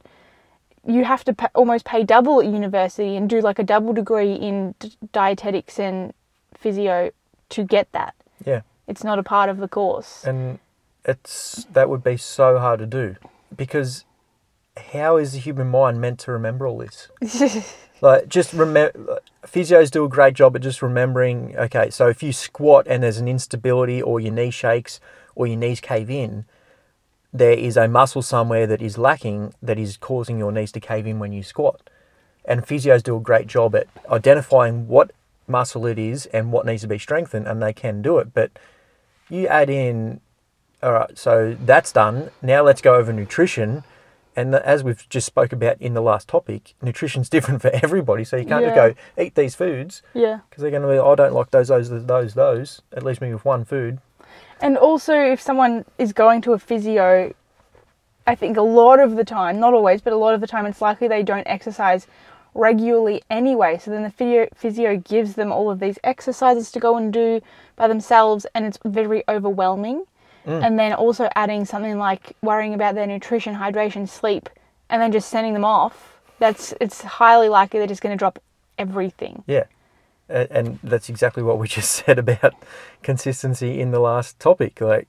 you 0.89 1.05
have 1.05 1.23
to 1.25 1.35
almost 1.55 1.85
pay 1.85 2.03
double 2.03 2.41
at 2.41 2.47
university 2.47 3.15
and 3.15 3.29
do 3.29 3.39
like 3.41 3.59
a 3.59 3.63
double 3.63 3.93
degree 3.93 4.33
in 4.33 4.75
d- 4.79 4.91
dietetics 5.13 5.79
and 5.79 6.13
physio 6.57 7.11
to 7.49 7.63
get 7.63 7.91
that. 7.91 8.15
Yeah. 8.45 8.61
It's 8.87 9.03
not 9.03 9.19
a 9.19 9.23
part 9.23 9.49
of 9.49 9.57
the 9.57 9.67
course. 9.67 10.23
and 10.25 10.59
it's 11.05 11.65
that 11.71 11.89
would 11.89 12.03
be 12.03 12.17
so 12.17 12.59
hard 12.59 12.79
to 12.79 12.85
do 12.85 13.15
because 13.55 14.03
how 14.91 15.15
is 15.17 15.31
the 15.31 15.39
human 15.39 15.67
mind 15.67 15.99
meant 16.01 16.19
to 16.19 16.31
remember 16.31 16.67
all 16.67 16.77
this 16.77 17.07
like 18.01 18.27
just 18.27 18.51
remember 18.53 19.19
physios 19.45 19.89
do 19.89 20.03
a 20.03 20.09
great 20.09 20.33
job 20.33 20.55
at 20.57 20.61
just 20.61 20.81
remembering 20.81 21.55
okay 21.57 21.89
so 21.89 22.07
if 22.09 22.21
you 22.21 22.33
squat 22.33 22.85
and 22.87 23.01
there's 23.01 23.17
an 23.17 23.27
instability 23.29 24.01
or 24.01 24.19
your 24.19 24.33
knee 24.33 24.51
shakes 24.51 24.99
or 25.35 25.47
your 25.47 25.57
knees 25.57 25.79
cave 25.79 26.09
in 26.09 26.45
there 27.31 27.53
is 27.53 27.77
a 27.77 27.87
muscle 27.87 28.21
somewhere 28.21 28.65
that 28.67 28.81
is 28.81 28.97
lacking 28.97 29.53
that 29.61 29.77
is 29.77 29.97
causing 29.97 30.39
your 30.39 30.51
knees 30.51 30.71
to 30.71 30.79
cave 30.79 31.05
in 31.05 31.19
when 31.19 31.31
you 31.31 31.43
squat. 31.43 31.89
And 32.45 32.65
physios 32.65 33.03
do 33.03 33.15
a 33.15 33.19
great 33.19 33.47
job 33.47 33.75
at 33.75 33.87
identifying 34.09 34.87
what 34.87 35.11
muscle 35.47 35.85
it 35.85 35.99
is 35.99 36.25
and 36.27 36.51
what 36.51 36.65
needs 36.65 36.81
to 36.81 36.87
be 36.87 36.97
strengthened 36.97 37.47
and 37.47 37.61
they 37.61 37.73
can 37.73 38.01
do 38.01 38.17
it. 38.17 38.33
But 38.33 38.51
you 39.29 39.47
add 39.47 39.69
in 39.69 40.21
all 40.81 40.93
right 40.93 41.17
so 41.17 41.55
that's 41.65 41.91
done. 41.91 42.31
Now 42.41 42.63
let's 42.63 42.81
go 42.81 42.95
over 42.95 43.13
nutrition. 43.13 43.83
And 44.35 44.55
as 44.55 44.83
we've 44.83 45.07
just 45.09 45.27
spoke 45.27 45.51
about 45.51 45.79
in 45.81 45.93
the 45.93 46.01
last 46.01 46.27
topic 46.27 46.73
nutrition's 46.81 47.29
different 47.35 47.61
for 47.61 47.69
everybody. 47.69 48.23
So 48.23 48.37
you 48.37 48.45
can't 48.45 48.65
just 48.65 48.75
go 48.75 48.95
eat 49.21 49.35
these 49.35 49.53
foods 49.53 50.01
yeah. 50.15 50.39
because 50.49 50.61
they're 50.61 50.71
going 50.71 50.83
to 50.83 50.87
be 50.87 50.97
oh, 50.97 51.11
i 51.11 51.15
don't 51.15 51.33
like 51.33 51.51
those 51.51 51.67
those 51.67 51.89
those 51.89 52.33
those. 52.33 52.81
At 52.91 53.03
least 53.03 53.21
me 53.21 53.31
with 53.31 53.45
one 53.45 53.65
food 53.65 53.99
And 54.61 54.77
also, 54.77 55.13
if 55.13 55.39
someone 55.41 55.85
is 55.97 56.13
going 56.13 56.41
to 56.41 56.53
a 56.53 56.59
physio, 56.59 57.33
I 58.27 58.35
think 58.35 58.57
a 58.57 58.61
lot 58.61 58.99
of 58.99 59.15
the 59.15 59.23
time, 59.23 59.59
not 59.59 59.73
always, 59.73 60.01
but 60.01 60.13
a 60.13 60.17
lot 60.17 60.33
of 60.33 60.41
the 60.41 60.47
time, 60.47 60.65
it's 60.65 60.81
likely 60.81 61.07
they 61.07 61.23
don't 61.23 61.47
exercise 61.47 62.07
regularly 62.53 63.23
anyway. 63.29 63.77
So 63.77 63.91
then 63.91 64.03
the 64.03 64.11
physio, 64.11 64.47
physio 64.55 64.97
gives 64.97 65.35
them 65.35 65.51
all 65.51 65.69
of 65.69 65.79
these 65.79 65.97
exercises 66.03 66.71
to 66.71 66.79
go 66.79 66.97
and 66.97 67.13
do 67.13 67.41
by 67.75 67.87
themselves, 67.87 68.45
and 68.53 68.65
it's 68.65 68.79
very 68.83 69.23
overwhelming. 69.29 70.05
Mm. 70.45 70.63
And 70.63 70.79
then 70.79 70.93
also 70.93 71.29
adding 71.35 71.65
something 71.65 71.97
like 71.97 72.35
worrying 72.41 72.73
about 72.73 72.95
their 72.95 73.07
nutrition, 73.07 73.55
hydration, 73.55 74.07
sleep, 74.07 74.49
and 74.89 75.01
then 75.01 75.11
just 75.11 75.29
sending 75.29 75.53
them 75.53 75.65
off. 75.65 76.19
That's 76.39 76.73
it's 76.79 77.01
highly 77.01 77.49
likely 77.49 77.79
they're 77.79 77.87
just 77.87 78.01
going 78.01 78.13
to 78.13 78.17
drop 78.17 78.39
everything. 78.77 79.43
yeah 79.45 79.65
and 80.29 80.79
that's 80.83 81.09
exactly 81.09 81.41
what 81.43 81.57
we 81.57 81.67
just 81.79 81.91
said 81.91 82.19
about 82.19 82.53
consistency 83.03 83.79
in 83.79 83.91
the 83.91 83.99
last 83.99 84.39
topic 84.39 84.79
like 84.81 85.07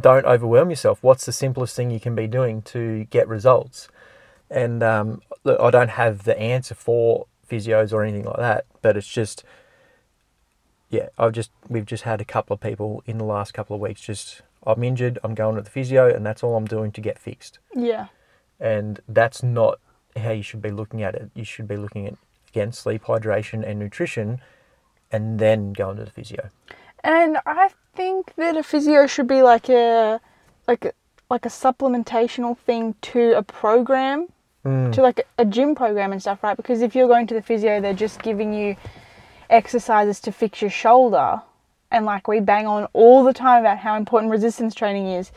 don't 0.00 0.24
overwhelm 0.24 0.70
yourself 0.70 1.02
what's 1.02 1.26
the 1.26 1.32
simplest 1.32 1.76
thing 1.76 1.90
you 1.90 2.00
can 2.00 2.14
be 2.14 2.26
doing 2.26 2.62
to 2.62 3.04
get 3.10 3.26
results 3.28 3.88
and 4.50 4.82
um, 4.82 5.20
i 5.44 5.70
don't 5.70 5.90
have 5.90 6.24
the 6.24 6.38
answer 6.38 6.74
for 6.74 7.26
physios 7.50 7.92
or 7.92 8.02
anything 8.02 8.24
like 8.24 8.36
that 8.38 8.64
but 8.80 8.96
it's 8.96 9.06
just 9.12 9.44
yeah 10.90 11.08
i've 11.18 11.32
just 11.32 11.50
we've 11.68 11.86
just 11.86 12.04
had 12.04 12.20
a 12.20 12.24
couple 12.24 12.54
of 12.54 12.60
people 12.60 13.02
in 13.06 13.18
the 13.18 13.24
last 13.24 13.52
couple 13.52 13.74
of 13.74 13.82
weeks 13.82 14.00
just 14.00 14.42
i'm 14.66 14.82
injured 14.82 15.18
i'm 15.24 15.34
going 15.34 15.56
to 15.56 15.62
the 15.62 15.70
physio 15.70 16.08
and 16.14 16.24
that's 16.24 16.42
all 16.42 16.56
i'm 16.56 16.66
doing 16.66 16.90
to 16.92 17.00
get 17.00 17.18
fixed 17.18 17.58
Yeah. 17.74 18.06
and 18.60 19.00
that's 19.08 19.42
not 19.42 19.78
how 20.16 20.30
you 20.30 20.42
should 20.42 20.60
be 20.60 20.70
looking 20.70 21.02
at 21.02 21.14
it. 21.14 21.30
You 21.34 21.42
should 21.44 21.66
be 21.66 21.76
looking 21.78 22.06
at 22.06 22.14
again 22.52 22.72
sleep, 22.72 23.04
hydration, 23.04 23.66
and 23.66 23.78
nutrition, 23.78 24.40
and 25.10 25.38
then 25.38 25.72
go 25.72 25.90
into 25.90 26.04
the 26.04 26.10
physio. 26.10 26.50
And 27.02 27.38
I 27.46 27.70
think 27.94 28.34
that 28.36 28.56
a 28.56 28.62
physio 28.62 29.06
should 29.06 29.26
be 29.26 29.42
like 29.42 29.68
a 29.68 30.20
like 30.68 30.84
a, 30.84 30.92
like 31.30 31.46
a 31.46 31.48
supplementational 31.48 32.56
thing 32.56 32.94
to 33.02 33.32
a 33.36 33.42
program, 33.42 34.28
mm. 34.64 34.92
to 34.92 35.02
like 35.02 35.26
a 35.38 35.44
gym 35.44 35.74
program 35.74 36.12
and 36.12 36.20
stuff, 36.20 36.42
right? 36.42 36.56
Because 36.56 36.82
if 36.82 36.94
you're 36.94 37.08
going 37.08 37.26
to 37.26 37.34
the 37.34 37.42
physio, 37.42 37.80
they're 37.80 37.94
just 37.94 38.22
giving 38.22 38.52
you 38.52 38.76
exercises 39.50 40.20
to 40.20 40.32
fix 40.32 40.60
your 40.60 40.70
shoulder, 40.70 41.42
and 41.90 42.04
like 42.04 42.28
we 42.28 42.40
bang 42.40 42.66
on 42.66 42.86
all 42.92 43.24
the 43.24 43.32
time 43.32 43.62
about 43.62 43.78
how 43.78 43.96
important 43.96 44.30
resistance 44.30 44.74
training 44.74 45.08
is, 45.08 45.32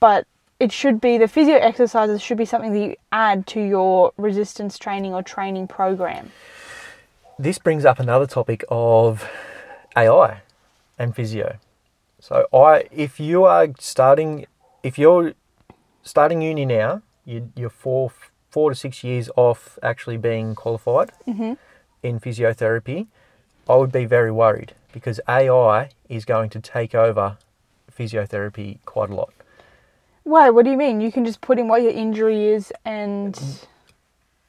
but 0.00 0.26
it 0.58 0.72
should 0.72 1.00
be 1.00 1.18
the 1.18 1.28
physio 1.28 1.56
exercises 1.56 2.22
should 2.22 2.38
be 2.38 2.44
something 2.44 2.72
that 2.72 2.78
you 2.78 2.96
add 3.12 3.46
to 3.48 3.60
your 3.60 4.12
resistance 4.16 4.78
training 4.78 5.12
or 5.12 5.22
training 5.22 5.68
program. 5.68 6.32
This 7.38 7.58
brings 7.58 7.84
up 7.84 7.98
another 8.00 8.26
topic 8.26 8.64
of 8.70 9.28
AI 9.96 10.40
and 10.98 11.14
physio. 11.14 11.58
So 12.20 12.46
I, 12.52 12.88
if 12.90 13.20
you 13.20 13.44
are 13.44 13.68
starting, 13.78 14.46
if 14.82 14.98
you're 14.98 15.34
starting 16.02 16.40
uni 16.40 16.64
now, 16.64 17.02
you, 17.24 17.52
you're 17.54 17.70
four 17.70 18.12
four 18.48 18.70
to 18.70 18.74
six 18.74 19.04
years 19.04 19.28
off 19.36 19.78
actually 19.82 20.16
being 20.16 20.54
qualified 20.54 21.10
mm-hmm. 21.26 21.52
in 22.02 22.18
physiotherapy. 22.18 23.06
I 23.68 23.74
would 23.74 23.92
be 23.92 24.06
very 24.06 24.32
worried 24.32 24.72
because 24.92 25.20
AI 25.28 25.90
is 26.08 26.24
going 26.24 26.48
to 26.50 26.60
take 26.60 26.94
over 26.94 27.36
physiotherapy 27.92 28.78
quite 28.86 29.10
a 29.10 29.14
lot. 29.14 29.34
Why? 30.26 30.50
What 30.50 30.64
do 30.64 30.72
you 30.72 30.76
mean? 30.76 31.00
You 31.00 31.12
can 31.12 31.24
just 31.24 31.40
put 31.40 31.56
in 31.56 31.68
what 31.68 31.82
your 31.82 31.92
injury 31.92 32.48
is 32.48 32.72
and 32.84 33.40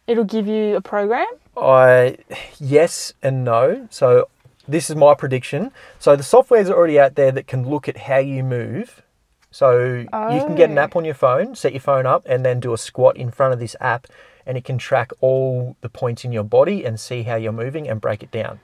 it'll 0.08 0.24
give 0.24 0.48
you 0.48 0.76
a 0.76 0.82
program? 0.82 1.28
I 1.56 2.18
yes 2.60 3.14
and 3.22 3.44
no. 3.44 3.88
So 3.92 4.28
this 4.68 4.90
is 4.90 4.96
my 4.96 5.14
prediction. 5.14 5.72
So 6.00 6.16
the 6.16 6.24
software's 6.24 6.72
already 6.72 7.00
out 7.00 7.14
there 7.14 7.32
that 7.32 7.46
can 7.46 7.70
look 7.70 7.88
at 7.88 7.96
how 7.96 8.18
you 8.18 8.44
move. 8.44 9.04
So 9.52 9.78
you 10.00 10.08
can 10.10 10.56
get 10.56 10.72
an 10.72 10.80
Oh. 10.80 10.82
app 10.82 10.96
on 10.96 11.06
your 11.06 11.14
phone, 11.14 11.54
set 11.54 11.74
your 11.74 11.80
phone 11.82 12.08
up, 12.08 12.24
and 12.26 12.44
then 12.44 12.60
do 12.60 12.74
a 12.74 12.78
squat 12.78 13.16
in 13.16 13.30
front 13.30 13.54
of 13.54 13.60
this 13.60 13.76
app, 13.80 14.08
and 14.48 14.58
it 14.58 14.66
can 14.66 14.80
track 14.80 15.12
all 15.22 15.76
the 15.82 15.90
points 15.90 16.26
in 16.26 16.32
your 16.32 16.44
body 16.44 16.84
and 16.86 17.00
see 17.00 17.22
how 17.22 17.36
you're 17.36 17.52
moving 17.52 17.88
and 17.88 18.02
break 18.02 18.24
it 18.24 18.32
down. 18.32 18.60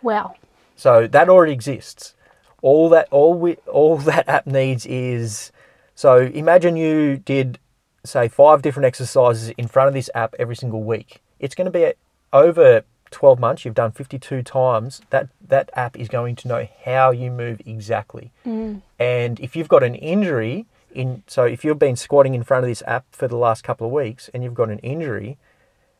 Wow. 0.00 0.34
So 0.76 1.06
that 1.08 1.28
already 1.28 1.52
exists. 1.52 2.14
All 2.62 2.88
that 2.88 3.06
all 3.10 3.34
we 3.34 3.56
all 3.66 3.98
that 4.10 4.26
app 4.28 4.46
needs 4.46 4.86
is 4.86 5.52
so 5.98 6.30
imagine 6.32 6.76
you 6.76 7.16
did 7.16 7.58
say 8.04 8.28
five 8.28 8.62
different 8.62 8.86
exercises 8.86 9.48
in 9.58 9.66
front 9.66 9.88
of 9.88 9.94
this 9.94 10.08
app 10.14 10.32
every 10.38 10.54
single 10.54 10.84
week. 10.84 11.20
It's 11.40 11.56
going 11.56 11.64
to 11.64 11.72
be 11.72 11.92
over 12.32 12.84
12 13.10 13.40
months 13.40 13.64
you've 13.64 13.74
done 13.74 13.90
52 13.90 14.44
times 14.44 15.02
that 15.10 15.28
that 15.44 15.70
app 15.72 15.98
is 15.98 16.06
going 16.06 16.36
to 16.36 16.46
know 16.46 16.68
how 16.84 17.10
you 17.10 17.32
move 17.32 17.60
exactly. 17.66 18.30
Mm. 18.46 18.82
And 19.00 19.40
if 19.40 19.56
you've 19.56 19.66
got 19.66 19.82
an 19.82 19.96
injury 19.96 20.66
in 20.94 21.24
so 21.26 21.42
if 21.42 21.64
you've 21.64 21.80
been 21.80 21.96
squatting 21.96 22.32
in 22.32 22.44
front 22.44 22.62
of 22.62 22.70
this 22.70 22.84
app 22.86 23.04
for 23.10 23.26
the 23.26 23.36
last 23.36 23.64
couple 23.64 23.84
of 23.88 23.92
weeks 23.92 24.30
and 24.32 24.44
you've 24.44 24.54
got 24.54 24.70
an 24.70 24.78
injury 24.78 25.36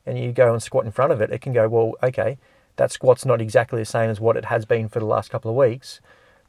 and 0.07 0.17
you 0.17 0.31
go 0.31 0.53
and 0.53 0.63
squat 0.63 0.85
in 0.85 0.93
front 0.93 1.11
of 1.11 1.21
it, 1.21 1.33
it 1.33 1.41
can 1.41 1.53
go, 1.53 1.69
well, 1.69 1.95
okay, 2.05 2.39
that 2.77 2.93
squat's 2.93 3.27
not 3.27 3.41
exactly 3.41 3.81
the 3.81 3.85
same 3.85 4.11
as 4.11 4.21
what 4.21 4.37
it 4.37 4.45
has 4.45 4.65
been 4.65 4.89
for 4.89 5.01
the 5.01 5.07
last 5.07 5.29
couple 5.29 5.51
of 5.51 5.57
weeks. 5.57 6.01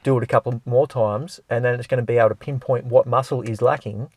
Do 0.03 0.17
it 0.17 0.23
a 0.23 0.27
couple 0.27 0.62
more 0.65 0.88
times, 0.88 1.39
and 1.49 1.65
then 1.65 1.75
it's 1.75 1.88
going 1.88 2.01
to 2.01 2.05
be 2.05 2.17
able 2.17 2.29
to 2.29 2.35
pinpoint 2.35 2.85
what 2.85 3.05
muscle 3.05 3.41
is 3.41 3.62
lacking, 3.62 4.09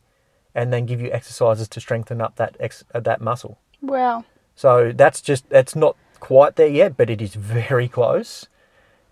and 0.55 0.71
then 0.71 0.85
give 0.85 1.01
you 1.01 1.11
exercises 1.11 1.67
to 1.69 1.81
strengthen 1.81 2.21
up 2.21 2.35
that 2.37 2.55
ex- 2.59 2.85
uh, 2.93 2.99
that 3.01 3.21
muscle. 3.21 3.57
Wow. 3.81 4.23
So 4.55 4.91
that's 4.95 5.21
just 5.21 5.49
that's 5.49 5.75
not 5.75 5.97
quite 6.19 6.55
there 6.55 6.67
yet, 6.67 6.95
but 6.95 7.09
it 7.09 7.21
is 7.21 7.35
very 7.35 7.87
close. 7.87 8.47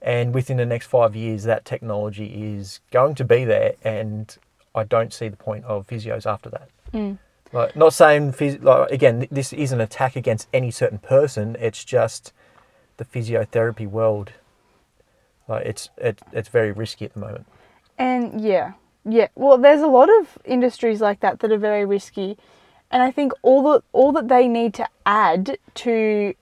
And 0.02 0.34
within 0.34 0.58
the 0.58 0.66
next 0.66 0.88
five 0.88 1.16
years, 1.16 1.44
that 1.44 1.66
technology 1.66 2.56
is 2.56 2.80
going 2.92 3.16
to 3.16 3.26
be 3.26 3.46
there, 3.46 3.74
and 3.84 4.36
I 4.74 4.84
don't 4.84 5.14
see 5.14 5.28
the 5.28 5.38
point 5.38 5.66
of 5.66 5.86
physios 5.88 6.26
after 6.26 6.50
that. 6.50 6.70
Mm. 6.94 7.20
Like, 7.54 7.76
not 7.76 7.94
saying 7.94 8.32
phys- 8.32 8.64
like 8.64 8.92
again, 8.92 9.28
this 9.30 9.52
isn't 9.52 9.78
an 9.80 9.84
attack 9.84 10.16
against 10.16 10.48
any 10.54 10.72
certain 10.72 11.00
person. 11.00 11.58
It's 11.60 11.84
just 11.84 12.34
the 12.98 13.06
physiotherapy 13.06 13.88
world. 13.88 14.32
Like 15.52 15.66
it's 15.66 15.90
it, 15.98 16.22
it's 16.32 16.50
very 16.50 16.72
risky 16.72 17.06
at 17.06 17.14
the 17.14 17.20
moment. 17.20 17.46
And 17.98 18.42
yeah, 18.42 18.74
yeah. 19.06 19.28
Well, 19.36 19.58
there's 19.58 19.82
a 19.82 19.88
lot 19.88 20.10
of 20.22 20.38
industries 20.46 21.02
like 21.02 21.20
that 21.20 21.40
that 21.42 21.52
are 21.52 21.58
very 21.58 21.86
risky, 21.86 22.38
and 22.90 23.04
I 23.04 23.12
think 23.12 23.34
all 23.42 23.62
the 23.64 23.84
all 23.92 24.12
that 24.14 24.30
they 24.30 24.48
need 24.48 24.74
to 24.76 24.88
add 25.06 25.58
to, 25.76 26.34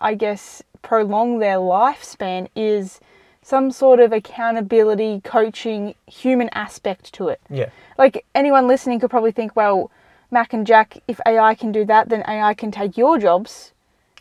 I 0.00 0.14
guess, 0.14 0.62
prolong 0.82 1.40
their 1.40 1.56
lifespan 1.56 2.48
is 2.54 3.00
some 3.42 3.70
sort 3.70 4.00
of 4.00 4.12
accountability, 4.12 5.20
coaching, 5.22 5.94
human 6.06 6.48
aspect 6.54 7.12
to 7.14 7.28
it. 7.28 7.40
Yeah, 7.50 7.68
Like 7.98 8.24
anyone 8.34 8.66
listening 8.66 9.00
could 9.00 9.10
probably 9.10 9.32
think, 9.32 9.54
well, 9.54 9.90
Mack 10.30 10.54
and 10.54 10.66
Jack, 10.66 10.98
if 11.06 11.20
AI 11.26 11.54
can 11.54 11.70
do 11.70 11.84
that, 11.84 12.08
then 12.08 12.22
AI 12.26 12.54
can 12.54 12.70
take 12.70 12.96
your 12.96 13.18
jobs. 13.18 13.72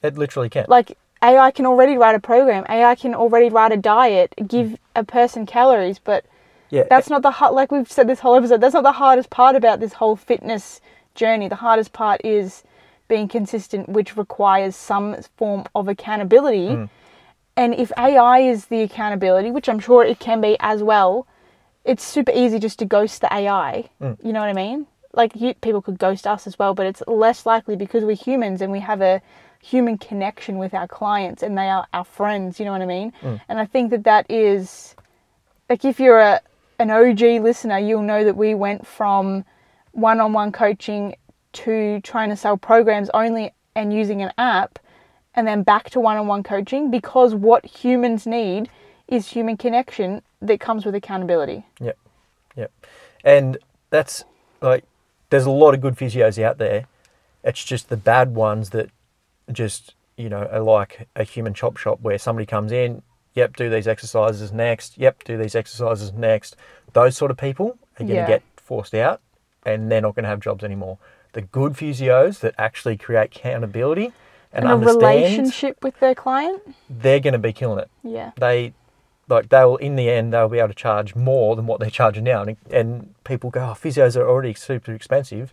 it 0.02 0.18
literally 0.18 0.50
can. 0.50 0.66
Like 0.68 0.98
AI 1.24 1.52
can 1.52 1.66
already 1.66 1.98
write 1.98 2.16
a 2.16 2.20
program, 2.20 2.66
AI 2.70 2.96
can 2.96 3.16
already 3.16 3.50
write 3.50 3.72
a 3.72 3.78
diet, 3.78 4.34
mm. 4.38 4.48
give 4.48 4.78
a 4.96 5.04
person 5.04 5.46
calories, 5.46 6.00
but 6.00 6.26
yeah, 6.70 6.84
that's 6.90 7.10
not 7.10 7.22
the 7.22 7.32
hard, 7.32 7.54
like 7.54 7.72
we've 7.72 7.92
said 7.92 8.08
this 8.08 8.20
whole 8.20 8.36
episode, 8.36 8.60
that's 8.60 8.74
not 8.74 8.84
the 8.84 8.92
hardest 8.92 9.30
part 9.30 9.56
about 9.56 9.80
this 9.80 9.94
whole 9.94 10.16
fitness 10.16 10.82
journey. 11.16 11.48
The 11.48 11.56
hardest 11.56 11.94
part 11.94 12.22
is 12.26 12.64
being 13.08 13.28
consistent, 13.28 13.90
which 13.90 14.18
requires 14.18 14.76
some 14.76 15.16
form 15.38 15.66
of 15.76 15.88
accountability. 15.88 16.70
Mm. 16.70 16.90
And 17.56 17.76
if 17.76 17.92
AI 17.98 18.40
is 18.40 18.66
the 18.66 18.82
accountability, 18.82 19.52
which 19.52 19.70
I'm 19.70 19.80
sure 19.80 20.04
it 20.04 20.20
can 20.20 20.42
be 20.42 20.58
as 20.60 20.82
well, 20.82 21.28
it's 21.86 22.04
super 22.04 22.32
easy 22.34 22.58
just 22.60 22.80
to 22.80 22.86
ghost 22.86 23.22
the 23.22 23.32
AI. 23.32 23.90
Mm. 24.02 24.18
You 24.24 24.34
know 24.34 24.40
what 24.40 24.50
I 24.50 24.54
mean? 24.54 24.88
Like 25.14 25.36
you, 25.36 25.54
people 25.54 25.82
could 25.82 26.00
ghost 26.00 26.26
us 26.26 26.48
as 26.48 26.58
well, 26.58 26.74
but 26.74 26.88
it's 26.88 27.04
less 27.06 27.46
likely 27.46 27.76
because 27.76 28.04
we're 28.04 28.16
humans 28.16 28.62
and 28.62 28.72
we 28.72 28.80
have 28.80 29.02
a 29.02 29.22
human 29.64 29.98
connection 29.98 30.58
with 30.58 30.74
our 30.74 30.88
clients 30.88 31.42
and 31.42 31.58
they 31.58 31.70
are 31.70 31.88
our 31.94 32.04
friends. 32.04 32.60
You 32.60 32.66
know 32.66 32.74
what 32.74 32.82
I 32.82 32.86
mean? 32.86 33.14
Mm. 33.22 33.42
And 33.48 33.60
I 33.60 33.66
think 33.66 33.92
that 33.92 34.04
that 34.04 34.30
is 34.30 34.96
like 35.70 35.86
if 35.86 36.00
you're 36.00 36.20
a 36.20 36.42
an 36.80 36.92
OG 36.92 37.22
listener, 37.42 37.78
you'll 37.78 38.02
know 38.02 38.24
that 38.26 38.36
we 38.36 38.54
went 38.56 38.86
from 38.86 39.46
one-on-one 39.92 40.52
coaching 40.52 41.16
to 41.54 42.02
trying 42.02 42.30
to 42.30 42.36
sell 42.36 42.58
programs 42.58 43.10
only 43.14 43.52
and 43.76 43.94
using 43.94 44.22
an 44.22 44.34
app 44.38 44.80
and 45.36 45.48
then 45.48 45.64
back 45.64 45.90
to 45.92 46.00
one-on-one 46.00 46.44
coaching 46.44 46.92
because 46.92 47.34
what 47.34 47.66
humans 47.66 48.28
need 48.28 48.70
is 49.08 49.30
human 49.30 49.56
connection 49.56 50.22
that 50.42 50.60
comes 50.60 50.86
with 50.86 50.96
accountability. 50.96 51.66
Yep, 51.80 51.98
yep. 52.58 52.72
And 53.24 53.58
that's 53.90 54.26
like, 54.62 54.84
there's 55.30 55.46
a 55.46 55.52
lot 55.52 55.74
of 55.74 55.82
good 55.82 55.96
physios 55.96 56.42
out 56.42 56.58
there. 56.58 56.88
It's 57.44 57.64
just 57.64 57.90
the 57.90 57.98
bad 57.98 58.36
ones 58.36 58.72
that 58.72 58.90
just, 59.52 59.96
you 60.18 60.30
know, 60.30 60.48
like 60.64 61.08
a 61.16 61.24
human 61.24 61.54
chop 61.54 61.78
shop 61.78 62.00
where 62.02 62.18
somebody 62.18 62.46
comes 62.46 62.72
in, 62.72 63.02
yep, 63.34 63.56
do 63.56 63.70
these 63.70 63.88
exercises 63.88 64.52
next, 64.52 64.98
yep, 64.98 65.24
do 65.24 65.38
these 65.38 65.56
exercises 65.56 66.14
next. 66.14 66.56
Those 66.94 67.18
sort 67.18 67.32
of 67.32 67.38
people 67.38 67.78
are 68.00 68.04
going 68.06 68.08
to 68.10 68.14
Yeah. 68.16 68.28
get 68.28 68.44
forced 68.58 68.94
out 68.94 69.22
and 69.66 69.92
they're 69.92 70.02
not 70.02 70.16
going 70.16 70.24
to 70.24 70.30
have 70.30 70.40
jobs 70.40 70.64
anymore. 70.64 70.98
The 71.34 71.42
good 71.42 71.74
physios 71.74 72.40
that 72.42 72.54
actually 72.58 72.98
create 72.98 73.36
accountability 73.36 74.14
and, 74.52 74.66
And, 74.66 74.84
a 74.84 74.86
relationship 74.86 75.84
with 75.84 76.00
their 76.00 76.14
client. 76.14 76.62
they're 76.90 77.20
going 77.20 77.34
to 77.34 77.40
be 77.40 77.52
killing 77.54 77.80
it 77.80 77.90
Yeah. 78.04 78.32
they 78.38 78.74
like 79.30 79.50
they'll 79.50 79.78
in 79.78 79.96
the 79.96 80.10
end 80.12 80.32
they'll 80.34 80.50
be 80.50 80.60
able 80.60 80.68
to 80.68 80.74
charge 80.76 81.16
more 81.16 81.56
than 81.56 81.66
what 81.66 81.80
they're 81.80 81.90
charging 81.90 82.26
now 82.26 82.44
and, 82.44 82.58
and 82.70 83.16
people 83.24 83.50
go 83.50 83.62
oh 83.62 83.74
physios 83.74 84.16
are 84.16 84.28
already 84.30 84.54
super 84.54 84.92
expensive 84.94 85.52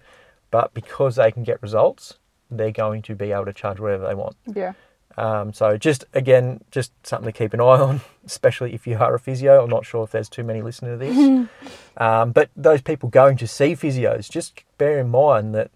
but 0.51 0.75
because 0.75 1.17
they 1.17 1.31
can 1.33 1.45
get 1.45 1.63
results 1.63 2.19
they're 2.51 2.71
going 2.73 3.03
to 3.03 3.15
be 3.15 3.33
able 3.33 3.45
to 3.47 3.53
charge 3.53 3.79
whatever 3.81 4.07
they 4.07 4.15
want 4.15 4.37
Yeah. 4.47 4.73
um, 5.17 5.53
so 5.53 5.77
just 5.77 6.05
again 6.15 6.61
just 6.71 6.93
something 7.07 7.33
to 7.33 7.37
keep 7.39 7.53
an 7.55 7.61
eye 7.61 7.65
on 7.81 8.01
especially 8.27 8.75
if 8.75 8.87
you 8.87 8.97
are 8.99 9.15
a 9.15 9.19
physio 9.21 9.63
i'm 9.63 9.71
not 9.71 9.85
sure 9.87 10.05
if 10.05 10.11
there's 10.11 10.29
too 10.29 10.45
many 10.45 10.63
listening 10.63 10.99
to 10.99 11.05
this 11.07 11.49
um, 11.97 12.33
but 12.33 12.51
those 12.57 12.81
people 12.83 13.09
going 13.09 13.37
to 13.37 13.47
see 13.47 13.75
physios 13.75 14.31
just 14.31 14.63
bear 14.79 14.99
in 14.99 15.09
mind 15.09 15.55
that 15.55 15.71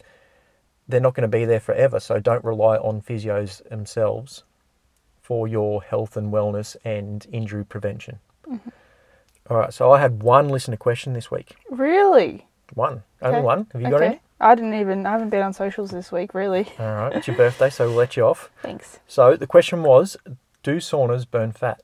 they're 0.88 1.00
not 1.00 1.14
going 1.14 1.22
to 1.30 1.38
be 1.38 1.44
there 1.44 1.60
forever 1.60 1.98
so 2.00 2.18
don't 2.20 2.44
rely 2.44 2.76
on 2.76 3.00
physios 3.00 3.66
themselves 3.70 4.44
for 5.22 5.48
your 5.48 5.82
health 5.82 6.18
and 6.18 6.30
wellness 6.30 6.76
and 6.84 7.26
injury 7.32 7.64
prevention. 7.64 8.18
All 9.48 9.56
right, 9.56 9.72
so 9.72 9.90
I 9.90 9.98
had 9.98 10.22
one 10.22 10.48
listener 10.50 10.76
question 10.76 11.14
this 11.14 11.30
week. 11.30 11.56
Really? 11.70 12.46
One, 12.74 13.02
only 13.22 13.40
one. 13.40 13.66
Have 13.72 13.80
you 13.80 13.88
got 13.88 14.02
any? 14.02 14.20
I 14.44 14.54
didn't 14.54 14.74
even 14.74 15.06
I 15.06 15.12
haven't 15.12 15.30
been 15.30 15.42
on 15.42 15.52
socials 15.54 15.90
this 15.90 16.12
week, 16.12 16.34
really. 16.34 16.68
All 16.78 16.86
right, 16.86 17.12
it's 17.16 17.26
your 17.26 17.36
birthday, 17.36 17.70
so 17.70 17.88
we'll 17.88 17.96
let 17.96 18.14
you 18.16 18.24
off. 18.24 18.50
Thanks. 18.62 19.00
So 19.08 19.36
the 19.36 19.46
question 19.46 19.82
was, 19.82 20.18
do 20.62 20.76
saunas 20.76 21.28
burn 21.28 21.52
fat? 21.52 21.80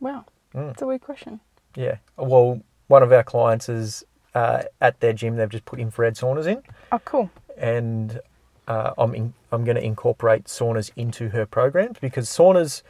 Wow. 0.00 0.26
Mm. 0.54 0.68
That's 0.68 0.82
a 0.82 0.86
weird 0.86 1.00
question. 1.00 1.40
Yeah. 1.74 1.96
Well, 2.18 2.60
one 2.88 3.02
of 3.02 3.10
our 3.10 3.24
clients 3.24 3.68
is 3.70 4.04
uh, 4.34 4.64
at 4.82 5.00
their 5.00 5.14
gym. 5.14 5.36
They've 5.36 5.48
just 5.48 5.64
put 5.64 5.80
infrared 5.80 6.14
saunas 6.14 6.46
in, 6.46 6.62
Oh 6.92 6.98
cool. 7.00 7.30
and 7.56 8.20
uh, 8.68 8.92
I'm 8.98 9.14
in, 9.14 9.32
I'm 9.52 9.64
going 9.64 9.76
to 9.76 9.82
incorporate 9.84 10.44
saunas 10.44 10.90
into 10.94 11.30
her 11.30 11.46
programs 11.46 11.98
because 12.00 12.28
saunas 12.28 12.82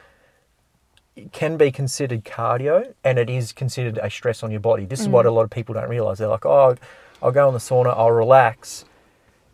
can 1.33 1.57
be 1.57 1.71
considered 1.71 2.25
cardio 2.25 2.93
and 3.05 3.19
it 3.19 3.31
is 3.31 3.53
considered 3.53 3.99
a 4.03 4.11
stress 4.11 4.43
on 4.43 4.51
your 4.51 4.61
body. 4.61 4.85
This 4.87 5.01
is 5.01 5.09
what 5.09 5.25
a 5.25 5.31
lot 5.31 5.43
of 5.43 5.51
people 5.51 5.75
don't 5.75 5.89
realize. 5.89 6.19
They're 6.19 6.29
like, 6.29 6.45
oh, 6.45 6.75
I'll 7.23 7.33
go 7.33 7.49
in 7.49 7.55
the 7.55 7.61
sauna, 7.61 7.95
I'll 7.97 8.11
relax. 8.11 8.85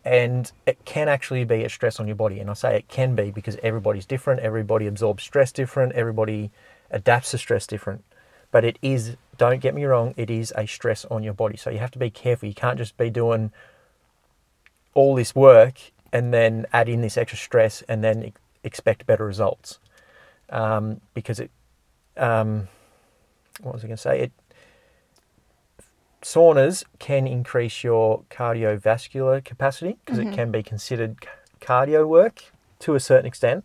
And 0.05 0.51
it 0.65 0.83
can 0.83 1.07
actually 1.07 1.45
be 1.45 1.63
a 1.63 1.69
stress 1.69 1.99
on 1.99 2.07
your 2.07 2.15
body. 2.15 2.39
And 2.39 2.49
I 2.49 2.53
say 2.53 2.75
it 2.75 2.89
can 2.89 3.15
be 3.15 3.31
because 3.31 3.57
everybody's 3.63 4.05
different. 4.05 4.41
Everybody 4.41 4.85
absorbs 4.85 5.23
stress 5.23 5.51
different. 5.51 5.93
Everybody 5.93 6.51
adapts 6.91 7.31
to 7.31 7.37
stress 7.37 7.65
different. 7.65 8.03
But 8.51 8.65
it 8.65 8.77
is, 8.81 9.15
don't 9.37 9.61
get 9.61 9.73
me 9.73 9.85
wrong, 9.85 10.13
it 10.17 10.29
is 10.29 10.53
a 10.55 10.67
stress 10.67 11.05
on 11.05 11.23
your 11.23 11.33
body. 11.33 11.57
So 11.57 11.69
you 11.69 11.79
have 11.79 11.91
to 11.91 11.99
be 11.99 12.09
careful. 12.09 12.47
You 12.47 12.53
can't 12.53 12.77
just 12.77 12.97
be 12.97 13.09
doing 13.09 13.51
all 14.93 15.15
this 15.15 15.33
work 15.33 15.75
and 16.11 16.33
then 16.33 16.65
add 16.71 16.87
in 16.87 17.01
this 17.01 17.17
extra 17.17 17.37
stress 17.37 17.81
and 17.87 18.03
then 18.03 18.33
expect 18.63 19.05
better 19.05 19.25
results. 19.25 19.79
Um, 20.49 21.01
because 21.13 21.39
it, 21.39 21.49
um, 22.17 22.67
what 23.61 23.73
was 23.73 23.83
I 23.83 23.87
going 23.87 23.97
to 23.97 24.01
say? 24.01 24.19
It 24.19 24.31
saunas 26.23 26.83
can 26.99 27.27
increase 27.27 27.83
your 27.83 28.23
cardiovascular 28.29 29.43
capacity 29.43 29.97
because 30.03 30.19
it 30.19 30.25
mm-hmm. 30.25 30.35
can 30.35 30.51
be 30.51 30.63
considered 30.63 31.17
cardio 31.61 32.07
work 32.07 32.51
to 32.79 32.95
a 32.95 32.99
certain 32.99 33.25
extent. 33.25 33.63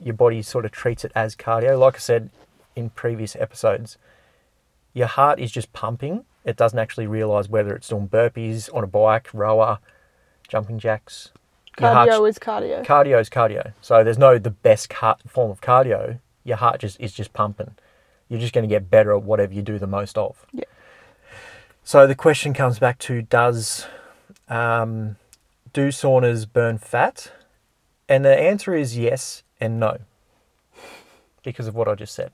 Your 0.00 0.14
body 0.14 0.42
sort 0.42 0.64
of 0.64 0.70
treats 0.70 1.04
it 1.04 1.12
as 1.14 1.34
cardio. 1.34 1.78
Like 1.78 1.96
I 1.96 1.98
said 1.98 2.30
in 2.76 2.90
previous 2.90 3.34
episodes, 3.36 3.98
your 4.92 5.06
heart 5.06 5.40
is 5.40 5.50
just 5.50 5.72
pumping. 5.72 6.24
It 6.44 6.56
doesn't 6.56 6.78
actually 6.78 7.06
realize 7.06 7.48
whether 7.48 7.74
it's 7.74 7.88
doing 7.88 8.08
burpees 8.08 8.72
on 8.74 8.84
a 8.84 8.86
bike, 8.86 9.28
rower, 9.32 9.78
jumping 10.46 10.78
jacks. 10.78 11.30
Cardio 11.76 12.28
is 12.28 12.38
cardio. 12.38 12.84
cardio 12.84 13.20
is 13.20 13.30
cardio. 13.30 13.72
So 13.80 14.02
there's 14.02 14.18
no 14.18 14.38
the 14.38 14.50
best 14.50 14.90
car- 14.90 15.18
form 15.26 15.50
of 15.50 15.60
cardio. 15.60 16.18
your 16.42 16.56
heart 16.56 16.80
just 16.80 16.98
is 17.00 17.12
just 17.12 17.32
pumping. 17.32 17.74
You're 18.28 18.40
just 18.40 18.52
going 18.52 18.68
to 18.68 18.68
get 18.68 18.90
better 18.90 19.12
at 19.14 19.22
whatever 19.22 19.54
you 19.54 19.62
do 19.62 19.78
the 19.78 19.86
most 19.86 20.18
of. 20.18 20.44
Yeah. 20.52 20.64
So 21.88 22.06
the 22.06 22.14
question 22.14 22.52
comes 22.52 22.78
back 22.78 22.98
to 22.98 23.22
does 23.22 23.86
um, 24.46 25.16
do 25.72 25.88
saunas 25.88 26.44
burn 26.46 26.76
fat? 26.76 27.32
And 28.10 28.26
the 28.26 28.38
answer 28.38 28.74
is 28.74 28.98
yes 28.98 29.42
and 29.58 29.80
no, 29.80 29.96
because 31.42 31.66
of 31.66 31.74
what 31.74 31.88
I 31.88 31.94
just 31.94 32.14
said. 32.14 32.30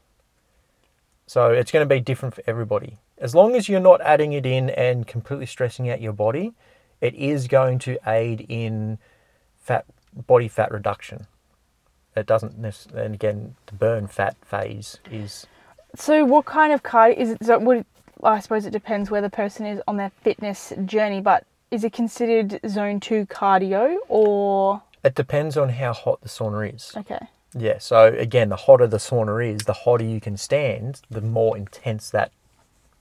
So 1.29 1.53
it's 1.53 1.71
going 1.71 1.89
to 1.89 1.95
be 1.95 2.01
different 2.01 2.35
for 2.35 2.43
everybody. 2.49 2.99
As 3.17 3.33
long 3.33 3.55
as 3.55 3.69
you're 3.69 3.79
not 3.79 4.01
adding 4.01 4.33
it 4.33 4.45
in 4.45 4.71
and 4.71 5.07
completely 5.07 5.47
stressing 5.47 5.89
out 5.89 6.01
your 6.01 6.13
body, 6.13 6.55
it 7.01 7.15
is 7.15 7.47
going 7.47 7.79
to 7.79 7.97
aid 8.09 8.45
in 8.49 8.99
fat 9.55 9.85
body 10.13 10.49
fat 10.49 10.73
reduction. 10.73 11.29
It 12.17 12.27
doesn't 12.27 12.59
necessarily, 12.59 13.07
and 13.07 13.15
again, 13.15 13.55
the 13.67 13.75
burn 13.75 14.09
fat 14.09 14.35
phase 14.45 14.99
is 15.13 15.47
So, 15.95 16.25
what 16.25 16.45
kind 16.45 16.73
of 16.73 16.83
cardio 16.83 17.17
is 17.17 17.31
it? 17.31 17.45
So 17.45 17.85
I 18.33 18.41
suppose 18.41 18.67
it 18.67 18.71
depends 18.71 19.11
where 19.11 19.23
the 19.23 19.31
person 19.31 19.67
is 19.67 19.81
on 19.87 19.97
their 19.97 20.11
fitness 20.23 20.73
journey, 20.85 21.21
but 21.21 21.45
is 21.71 21.85
it 21.85 21.93
considered 21.93 22.61
zone 22.69 23.01
two 23.01 23.27
cardio 23.27 23.97
or 24.09 24.83
it 25.03 25.15
depends 25.15 25.57
on 25.57 25.69
how 25.69 25.93
hot 25.93 26.21
the 26.23 26.29
sauna 26.29 26.75
is. 26.75 26.93
okay? 26.97 27.27
Yeah, 27.57 27.79
so 27.79 28.07
again, 28.07 28.49
the 28.49 28.57
hotter 28.57 28.87
the 28.87 28.97
sauna 28.97 29.55
is, 29.55 29.63
the 29.63 29.73
hotter 29.73 30.05
you 30.05 30.21
can 30.21 30.37
stand, 30.37 31.03
the 31.11 31.21
more 31.21 31.57
intense 31.57 32.11
that 32.11 32.33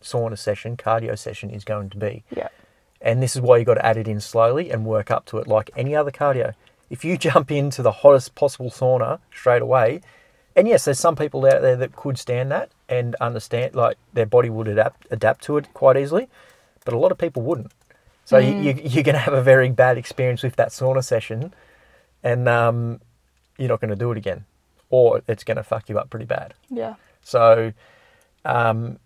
sauna 0.01 0.37
session, 0.37 0.77
cardio 0.77 1.17
session 1.17 1.49
is 1.49 1.63
going 1.63 1.89
to 1.91 1.97
be. 1.97 2.23
Yeah, 2.35 2.49
And 3.01 3.23
this 3.23 3.35
is 3.35 3.41
why 3.41 3.57
you 3.57 3.65
got 3.65 3.75
to 3.75 3.85
add 3.85 3.97
it 3.97 4.07
in 4.07 4.19
slowly 4.19 4.69
and 4.69 4.85
work 4.85 5.09
up 5.09 5.25
to 5.27 5.37
it 5.37 5.47
like 5.47 5.71
any 5.75 5.95
other 5.95 6.11
cardio. 6.11 6.53
If 6.89 7.03
you 7.05 7.17
jump 7.29 7.51
into 7.51 7.81
the 7.81 7.91
hottest 7.91 8.35
possible 8.35 8.69
sauna 8.69 9.19
straight 9.33 9.61
away, 9.61 10.01
and 10.55 10.67
yes, 10.67 10.85
there's 10.85 10.99
some 10.99 11.15
people 11.15 11.45
out 11.45 11.61
there 11.61 11.77
that 11.77 11.95
could 11.95 12.19
stand 12.19 12.51
that 12.51 12.69
and 12.89 13.15
understand, 13.15 13.75
like 13.75 13.97
their 14.13 14.25
body 14.25 14.49
would 14.49 14.67
adapt 14.67 15.07
adapt 15.11 15.43
to 15.45 15.57
it 15.57 15.73
quite 15.73 15.97
easily, 15.97 16.27
but 16.85 16.93
a 16.93 16.97
lot 16.97 17.11
of 17.11 17.17
people 17.17 17.41
wouldn't. 17.41 17.71
So 18.25 18.37
you, 18.37 18.53
you, 18.55 18.73
you're 18.83 19.03
going 19.03 19.15
to 19.15 19.19
have 19.19 19.33
a 19.33 19.41
very 19.41 19.69
bad 19.69 19.97
experience 19.97 20.43
with 20.43 20.55
that 20.55 20.69
sauna 20.69 21.03
session, 21.03 21.53
and 22.23 22.47
um, 22.47 23.01
you're 23.57 23.67
not 23.69 23.81
going 23.81 23.89
to 23.89 23.95
do 23.97 24.11
it 24.11 24.17
again, 24.17 24.45
or 24.89 25.21
it's 25.27 25.43
going 25.43 25.57
to 25.57 25.63
fuck 25.63 25.89
you 25.89 25.99
up 25.99 26.09
pretty 26.09 26.25
bad. 26.25 26.53
yeah, 26.69 26.95
So, 27.21 27.73
um, 28.45 28.99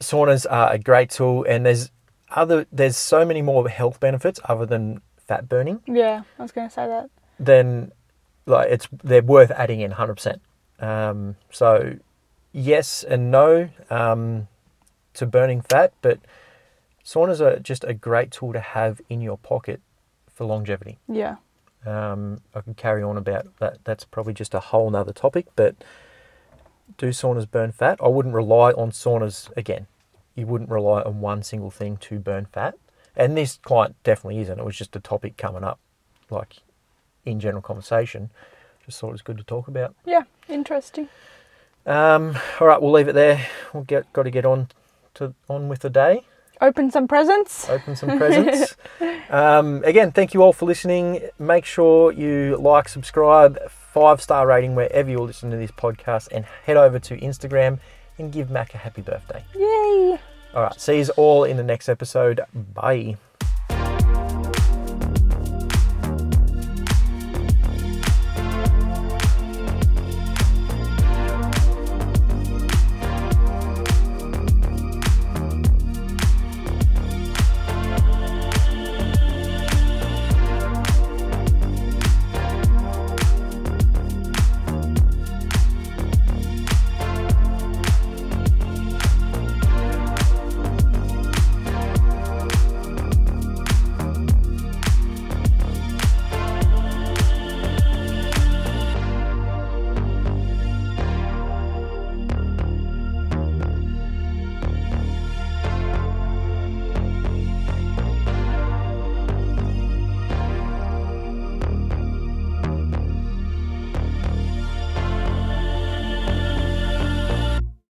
saunas 0.00 0.46
are 0.50 0.72
a 0.72 0.78
great 0.78 1.10
tool, 1.10 1.44
and 1.44 1.66
there's 1.66 1.90
other 2.30 2.66
there's 2.72 2.96
so 2.96 3.24
many 3.24 3.42
more 3.42 3.68
health 3.68 4.00
benefits 4.00 4.38
other 4.44 4.66
than 4.66 5.00
fat 5.16 5.48
burning. 5.48 5.80
yeah. 5.86 6.22
I 6.38 6.42
was 6.42 6.52
going 6.52 6.68
to 6.68 6.72
say 6.74 6.86
that. 6.86 7.10
Then, 7.38 7.92
like 8.46 8.70
it's 8.70 8.88
they're 9.04 9.22
worth 9.22 9.50
adding 9.50 9.80
in 9.80 9.90
hundred 9.92 10.14
percent. 10.14 10.40
Um, 10.80 11.36
so, 11.50 11.96
yes 12.58 13.04
and 13.04 13.30
no 13.30 13.68
um, 13.90 14.48
to 15.14 15.26
burning 15.26 15.60
fat, 15.62 15.92
but 16.02 16.18
saunas 17.04 17.40
are 17.40 17.58
just 17.58 17.84
a 17.84 17.94
great 17.94 18.30
tool 18.30 18.52
to 18.52 18.60
have 18.60 19.00
in 19.08 19.20
your 19.20 19.38
pocket 19.38 19.80
for 20.32 20.44
longevity. 20.44 20.98
Yeah, 21.08 21.36
Um, 21.86 22.40
I 22.54 22.60
can 22.60 22.74
carry 22.74 23.02
on 23.02 23.16
about 23.16 23.46
that. 23.58 23.78
That's 23.84 24.04
probably 24.04 24.34
just 24.34 24.54
a 24.54 24.60
whole 24.60 24.90
nother 24.90 25.12
topic, 25.12 25.46
but 25.56 25.74
do 26.96 27.08
saunas 27.10 27.50
burn 27.50 27.72
fat? 27.72 27.98
I 28.02 28.08
wouldn't 28.08 28.34
rely 28.34 28.72
on 28.72 28.90
saunas 28.90 29.50
again. 29.56 29.86
You 30.34 30.46
wouldn't 30.46 30.70
rely 30.70 31.02
on 31.02 31.20
one 31.20 31.42
single 31.42 31.70
thing 31.70 31.96
to 31.98 32.18
burn 32.18 32.46
fat. 32.46 32.74
And 33.16 33.36
this 33.36 33.58
client 33.62 33.96
definitely 34.04 34.40
isn't. 34.42 34.58
It 34.58 34.64
was 34.64 34.76
just 34.76 34.94
a 34.94 35.00
topic 35.00 35.36
coming 35.36 35.64
up, 35.64 35.80
like 36.30 36.58
in 37.24 37.40
general 37.40 37.62
conversation. 37.62 38.30
Just 38.86 39.00
thought 39.00 39.08
it 39.08 39.12
was 39.12 39.22
good 39.22 39.38
to 39.38 39.44
talk 39.44 39.68
about. 39.68 39.94
yeah. 40.04 40.22
Interesting. 40.48 41.08
Um, 41.88 42.38
all 42.60 42.66
right, 42.66 42.80
we'll 42.80 42.92
leave 42.92 43.08
it 43.08 43.14
there. 43.14 43.46
We'll 43.72 43.84
get 43.84 44.12
got 44.12 44.24
to 44.24 44.30
get 44.30 44.44
on 44.44 44.68
to 45.14 45.34
on 45.48 45.68
with 45.68 45.80
the 45.80 45.90
day. 45.90 46.22
Open 46.60 46.90
some 46.90 47.08
presents. 47.08 47.68
open 47.70 47.96
some 47.96 48.18
presents. 48.18 48.76
um, 49.30 49.82
again, 49.84 50.10
thank 50.12 50.34
you 50.34 50.42
all 50.42 50.52
for 50.52 50.66
listening. 50.66 51.22
Make 51.38 51.64
sure 51.64 52.12
you 52.12 52.56
like, 52.60 52.88
subscribe, 52.88 53.58
five 53.70 54.20
star 54.20 54.46
rating 54.46 54.74
wherever 54.74 55.08
you're 55.10 55.20
listening 55.20 55.52
to 55.52 55.56
this 55.56 55.70
podcast, 55.70 56.28
and 56.30 56.44
head 56.64 56.76
over 56.76 56.98
to 56.98 57.16
Instagram 57.18 57.78
and 58.18 58.32
give 58.32 58.50
Mack 58.50 58.74
a 58.74 58.78
happy 58.78 59.02
birthday. 59.02 59.44
Yay! 59.56 60.18
All 60.54 60.62
right, 60.62 60.80
see 60.80 60.98
you 60.98 61.06
all 61.16 61.44
in 61.44 61.56
the 61.56 61.62
next 61.62 61.88
episode. 61.88 62.40
Bye. 62.74 63.16